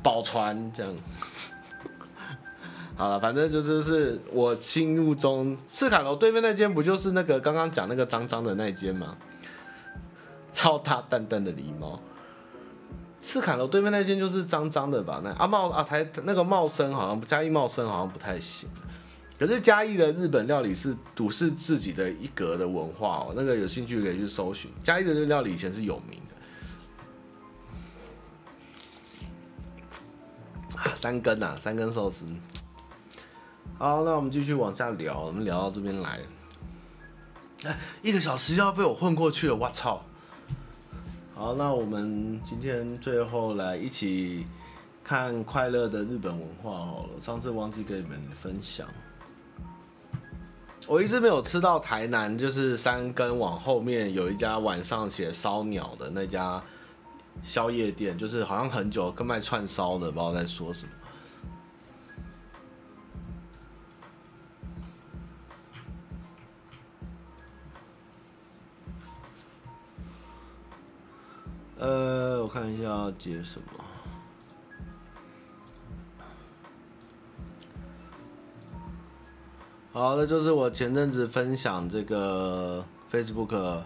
[0.02, 0.94] 宝船这样。
[2.96, 9.16] 好了，反正就是是我心目中赤坎楼对面那间，不就是那个刚刚讲那个脏脏的那间吗？
[10.52, 12.00] 超大淡淡的狸猫。
[13.20, 15.20] 赤坎楼对面那间就是脏脏的吧？
[15.24, 18.68] 那阿茂阿台那个茂生好像嘉义茂生好像不太行。
[19.36, 24.70] 可是嘉义的日本料理是独是自己的一格的文化哦，那个有兴趣可以去搜寻。
[24.82, 26.20] 嘉义的日料理以前是有名
[30.76, 30.84] 的。
[30.94, 32.24] 三根呐、啊，三根寿司。
[33.78, 36.20] 好，那我们继续往下聊，我们聊到这边来，
[37.66, 40.02] 哎，一个小时要被我混过去了，我操！
[41.34, 44.46] 好，那我们今天最后来一起
[45.02, 47.20] 看快乐的日本文化好了。
[47.20, 48.86] 上次忘记跟你们分享，
[50.86, 56.62] 我一直没有吃到台南，就是三根往后面有一家晚上写烧鸟的那家。
[57.42, 60.92] 宵夜店就是好像很久跟卖串烧的，不知道在说什么。
[71.84, 73.66] 呃，我看一下要接什么。
[79.92, 82.82] 好，那就是我前阵子分享这个
[83.12, 83.82] Facebook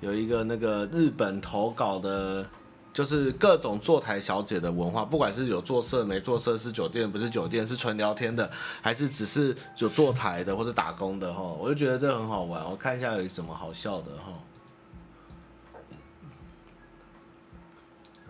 [0.00, 2.46] 有一个那个日本投稿的。
[2.94, 12.64] 就是各种坐台小姐的文化，不管是有坐色没坐色，是酒店不是酒店，是纯聊天的，还是只是有坐台的或者打工的哈，我就觉得这很好玩。
[12.64, 14.32] 我看一下有什么好笑的哈，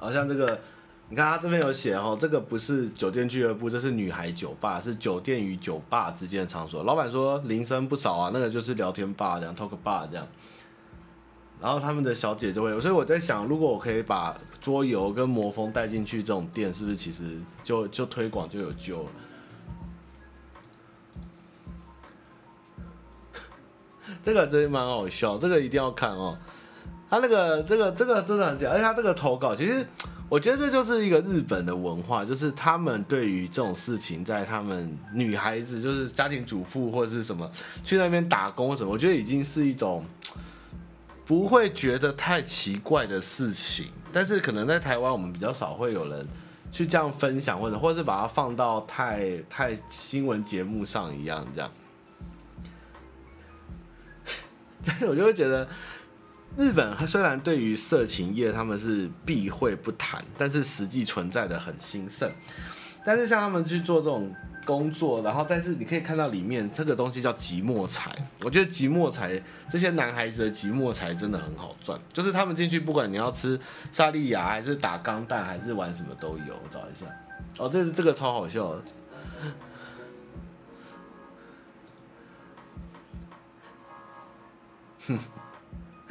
[0.06, 0.60] 好像这个，
[1.08, 6.84] 你看他这边有写哈，这个不是酒店俱乐部，这是女孩酒吧，是酒店与酒吧之间的场所。
[6.84, 10.24] 老板说铃声不少啊，那个就是聊天吧，这样 talk bar 这样。
[11.60, 19.10] 然后他们的小姐就会，所以我在想，如果我可以把桌游跟魔风带进去这种店，是不是其实就就推广就有救了？
[24.22, 26.38] 这个真的蛮好笑，这个一定要看哦。
[27.08, 29.86] 他那个这个这个真的很屌，而且他这个投稿，其实
[30.28, 37.50] 我觉得这就是一个日本的文化，就是他们对于这种事情，在他们女孩子就是家庭主妇或者是什么
[37.84, 40.04] 去那边打工什么，我觉得已经是一种。
[41.28, 46.24] 不会觉得太奇怪的事情，但是可能在台湾我们比较少会有人
[46.70, 51.68] 去这样分享，或者或者是把它放到太太新闻节目上一样这样。
[54.86, 55.66] 但是我就会觉得，
[56.56, 62.30] 日本虽然对于色情业他们是避讳不谈，但是实际存在的很兴盛。
[63.04, 64.34] 但是像他们去做这种。
[64.66, 68.10] 工作，然后但是你可以看到里面这个东西叫即墨彩，
[68.42, 69.40] 我觉得即墨彩
[69.70, 73.60] 这些男孩子的即墨彩真的很好赚，就是他们进去不管你要吃
[73.92, 77.06] 萨利亚还是打钢弹还是玩什么都有，我找一下，
[77.58, 78.84] 哦，这是这个超好笑的，
[85.06, 85.16] 哼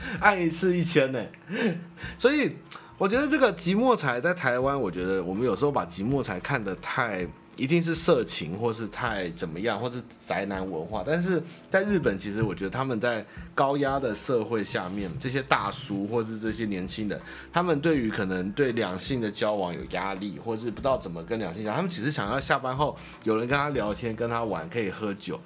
[0.19, 1.23] 按一次一千呢，
[2.17, 2.55] 所以
[2.97, 7.27] 我觉得这个即墨彩在台湾，我觉得我们有时候把即墨彩看得太。
[7.57, 11.05] 一定是色情，或是太怎么样，或是宅男文化。
[11.07, 17.17] 但是在日本，其实我觉得他们在高压的社会下面，这些大叔或是这些年轻人，
[17.53, 22.93] 他们对于可能对两性的交往有压力，或是不知道怎么跟两性讲，他们只是想要下班后
[23.23, 25.39] 有人跟他聊天，跟他玩，可以喝酒。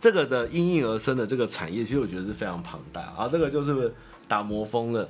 [0.00, 3.28] 这个的应运而生的这个产业，其实我觉得是非常庞大啊。
[3.28, 3.94] 这个就是
[4.28, 5.08] 打磨风了。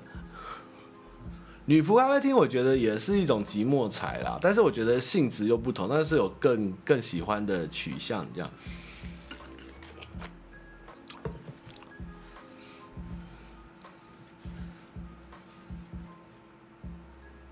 [1.67, 8.51] 女仆咖啡厅，我觉得也是一种即墨彩啦，但是我觉得性质又不同，但是有更更喜欢的取向这样。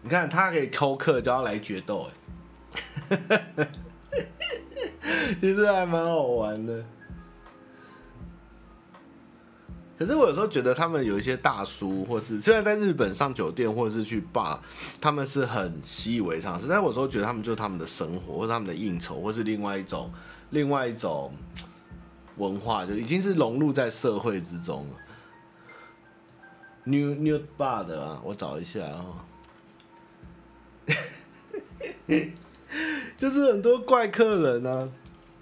[0.02, 2.10] 你看他可以扣客，叫他来决斗，
[3.08, 3.68] 哎，
[5.40, 6.84] 其实还蛮好玩的。
[10.02, 14.60] 可是我有时候觉得他们有一些大叔，或是虽然在日本上酒店或者是去霸
[15.00, 20.10] 他们是很习以为常，但是我有时候觉得他们就是他们的生活，或者他们的应酬，或是另外一种
[20.50, 21.32] 另外一种
[22.36, 24.96] 文化，就已经是融入在社会之中了。
[26.82, 29.24] New New Bar 的啊，我找一下啊，
[33.16, 34.88] 就是很多怪客人啊。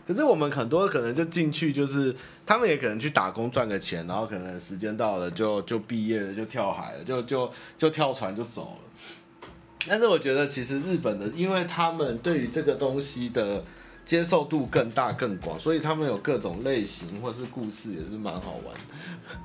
[0.06, 2.14] 可是我们很多可能就进去，就是
[2.50, 7.48] 他们也可能去打工赚个钱，然后可能时间到了就就毕业了，就跳海了，就就
[7.78, 9.86] 就跳船就走了。
[9.86, 13.64] 但是我觉得其实日本的，因为他们对于这个东西的
[14.04, 19.36] 接受度更大更广，所以他们有各种类型或是故事也是蛮好玩的。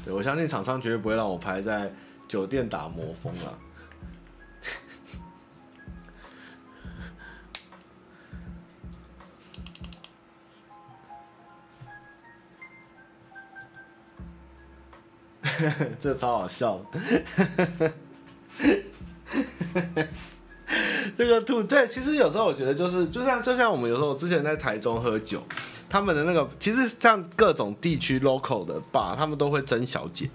[0.06, 1.92] 对，我相信厂商绝对不会让我拍在
[2.26, 3.52] 酒店打魔风啊。
[16.00, 16.80] 这超好笑，
[21.18, 25.42] 这个兔对，其实有时候我觉得就是，就像就像我们有时候之前在台中喝酒，
[25.88, 30.30] 他们的那个其实像各种地区 local 的吧他们都会征小姐，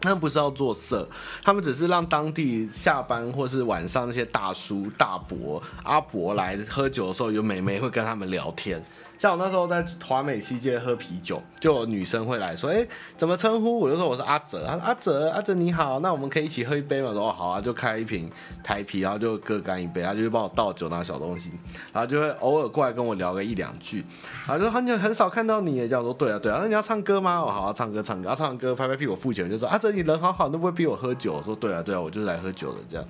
[0.00, 1.08] 他们不是要做色，
[1.42, 8.84] 他们只是让当地下班或是晚上那些大叔大伯阿伯来喝酒的时候，有美眉会跟他们聊天。
[9.18, 12.86] 像我那时候在华美西街喝啤酒，就有女生会来说：“哎、
[13.16, 18.30] 怎么称呼？”我就说：“我是阿哲。”他说：“阿哲，阿哲你好，那我们可以一起喝一杯吗？”我说：“好啊。”就开一瓶
[18.62, 21.50] 台啤，然后就各干一杯，他就会帮我倒酒拿小东西，
[21.92, 24.04] 然后就会偶尔过来跟我聊个一两句，
[24.46, 33.04] 然后就很久很少看到你，这样说：“对啊，对啊，那你要唱歌吗？”我好啊，唱歌，唱歌，要唱歌，拍拍屁股付钱，就说：“阿哲你人好好，都不会逼我喝酒。”我说：“对啊，对啊，我就是来喝酒的。”这样。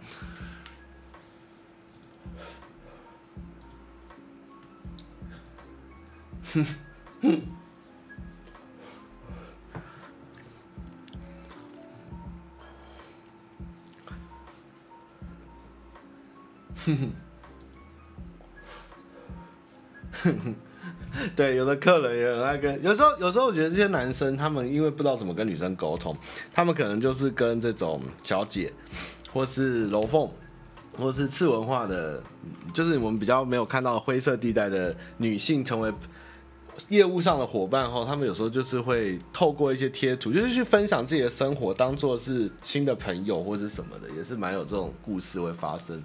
[21.35, 26.17] 对，有的客人也很爱跟，有时候有时候我觉得这些男生他们因为不知道怎么跟女生沟通，
[26.55, 28.73] 他们可能就是跟这种小姐，
[29.33, 30.31] 或是楼凤，
[30.97, 32.23] 或是次文化的，
[32.73, 35.93] 就是我们比较没有看到灰色地带的女性成为。
[36.89, 46.03] 业务上的伙伴后，他们有时候就是会透过一些贴图，就是去分享自己的生活，当做是新的朋友或者什么的，也是蛮有这种故事会发生。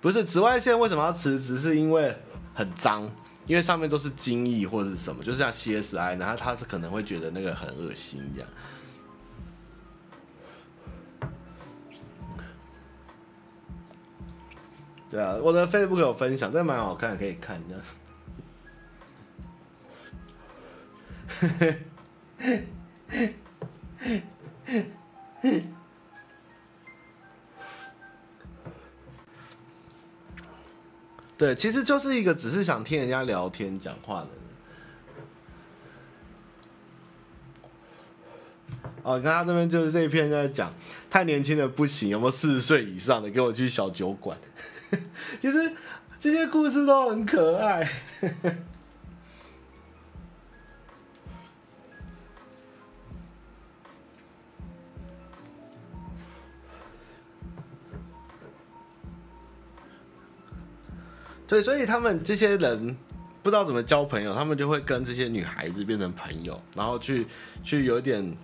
[0.00, 1.58] 不是紫外线为什么要辞职？
[1.58, 2.16] 是因为
[2.54, 3.10] 很脏，
[3.46, 8.50] 因为上面都是精液或者是什么，就是像 CSI，然后他是可能会觉得那个很恶心这样。
[15.10, 17.82] 对啊，我的 Facebook 有分享，这蛮好看，可以看这样。
[31.36, 34.34] 对，其实就是一个只是想听人家聊天讲话的人。
[39.04, 40.72] 哦，你看他这边就是这一篇在讲，
[41.08, 44.36] 太年轻的不行，有没有四十岁以上的给我去小酒馆？
[45.40, 45.72] 其实
[46.18, 47.88] 这些故事都很可爱。
[61.48, 62.94] 对，所以他们这些人
[63.42, 67.26] 不知道怎么交朋友，他们就会跟这些女孩子变成朋友，然后去
[67.64, 68.36] 去有点，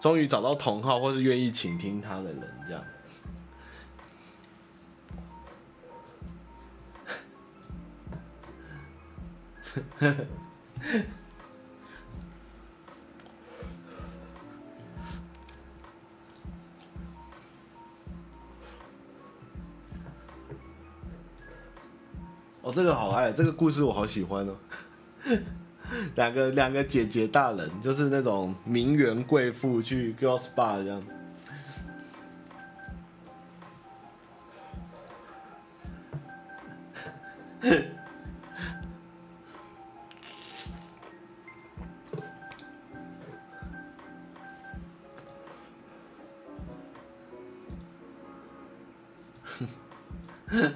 [0.00, 2.82] 终于找到同好或是愿意倾听他的人，这样。
[22.66, 24.56] 哦，这个好爱，这个故事我好喜欢哦。
[26.16, 31.00] 两个两个姐姐大人，就是那种名媛贵妇去 girls bar 这样。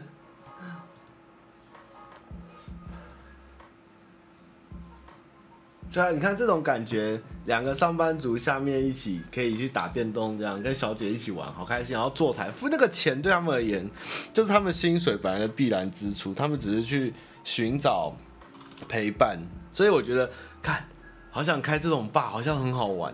[5.92, 11.94] 对啊，你看这种感觉，两个上班族下面一起可以去打电动，这样跟小姐一起玩，好开心。
[11.94, 13.88] 然后坐台付那个钱，对他们而言，
[14.32, 17.12] 就是他们薪水本来的必然支出，他们只是去
[17.42, 18.14] 寻找
[18.88, 19.36] 陪伴。
[19.72, 20.30] 所以我觉得，
[20.62, 20.84] 看，
[21.30, 23.12] 好想开这种吧，好像很好玩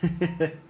[0.00, 0.68] 呢。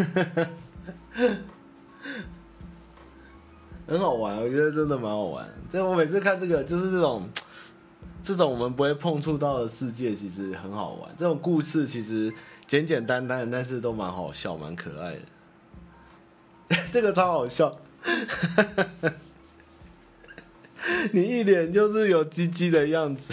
[0.00, 0.59] 很
[6.10, 7.28] 次看这个，就是这种
[8.22, 11.10] 这种我们不会碰触到的世界，其实很好玩。
[11.16, 12.32] 这种故事其实
[12.66, 15.22] 简简单单，但是都蛮好笑，蛮可爱的。
[16.92, 17.80] 这个超好笑，
[21.12, 23.32] 你一脸就是有鸡鸡的样子。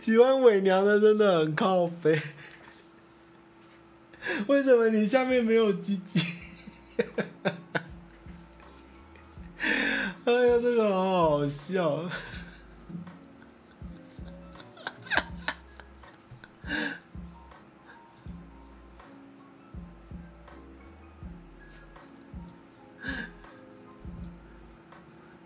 [0.00, 2.18] 喜欢伪娘的真的很靠北。
[4.46, 6.18] 为什么你下面没有鸡鸡？
[11.72, 12.08] 笑！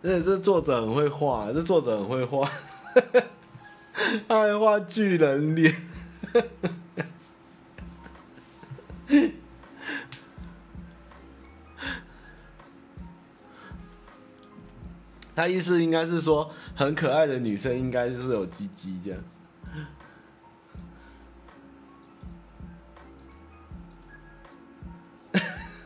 [0.05, 2.49] 而且这作者很会画，这作者很会画，
[4.29, 5.75] 爱画巨人脸。
[15.43, 19.21] 他意思应该是说，很可爱的女生应该是有鸡鸡这样。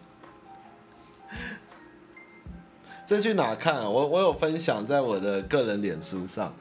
[3.13, 3.83] 这去哪看？
[3.83, 6.51] 我我有分享在我的个人脸书上，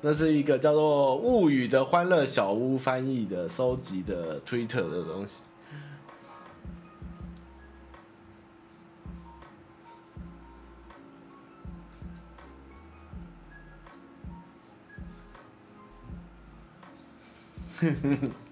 [0.00, 5.42] 那是一个叫做《物语》的欢乐小屋翻译的收集的 Twitter 的东西。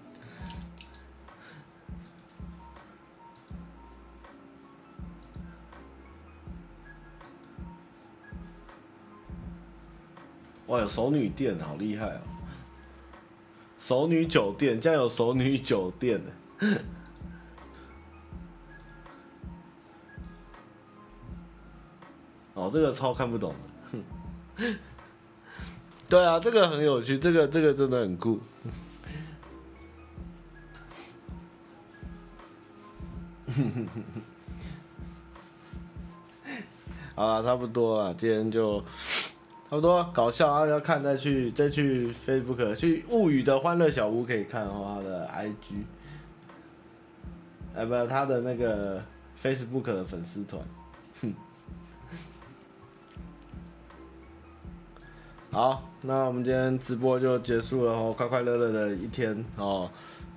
[10.81, 12.21] 有熟女店，好厉害哦！
[13.79, 16.31] 熟女酒店，竟然有熟女酒店呢！
[22.53, 23.57] 哦，这个超看不懂的。
[26.09, 28.39] 对啊，这个很有趣，这个这个真的很酷。
[37.15, 38.83] 好了，差不多了，今天就。
[39.71, 40.67] 差不多搞笑啊！
[40.67, 45.75] 要看再去再去 Facebook 去物语的欢乐小屋可以看哦，他的 IG，
[47.73, 49.01] 哎不，他的那个
[49.41, 50.61] Facebook 的粉丝团，
[51.21, 51.33] 哼。
[55.57, 59.89] 好，那我们今天直播就结束了哦，快快乐乐的一天哦。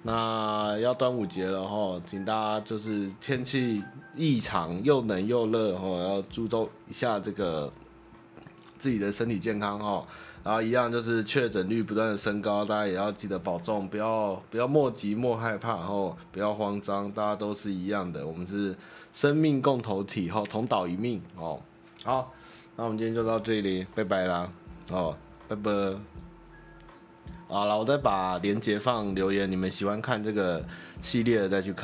[0.05, 3.83] 那要端午节了哦，请大家就是天气
[4.15, 7.73] 异常又冷又热哦，要注重一下这个。
[8.85, 10.07] 自己的身体健康哦，
[10.43, 18.77] 然后一样就是确诊率不断的升高，大家也要记得保重，不要不要莫急莫害怕哦，不要慌张，大家都是一样的，我们是
[19.15, 21.59] 生命共同体哦，同岛一命哦。
[22.05, 22.31] 好，
[22.77, 24.53] 那我们今天就到这里，拜拜啦，
[24.91, 25.17] 哦，
[25.49, 25.71] 拜拜。
[27.49, 30.63] 好了，我再把链接放留言，你们喜欢看这个
[31.01, 31.83] 系列的再去看。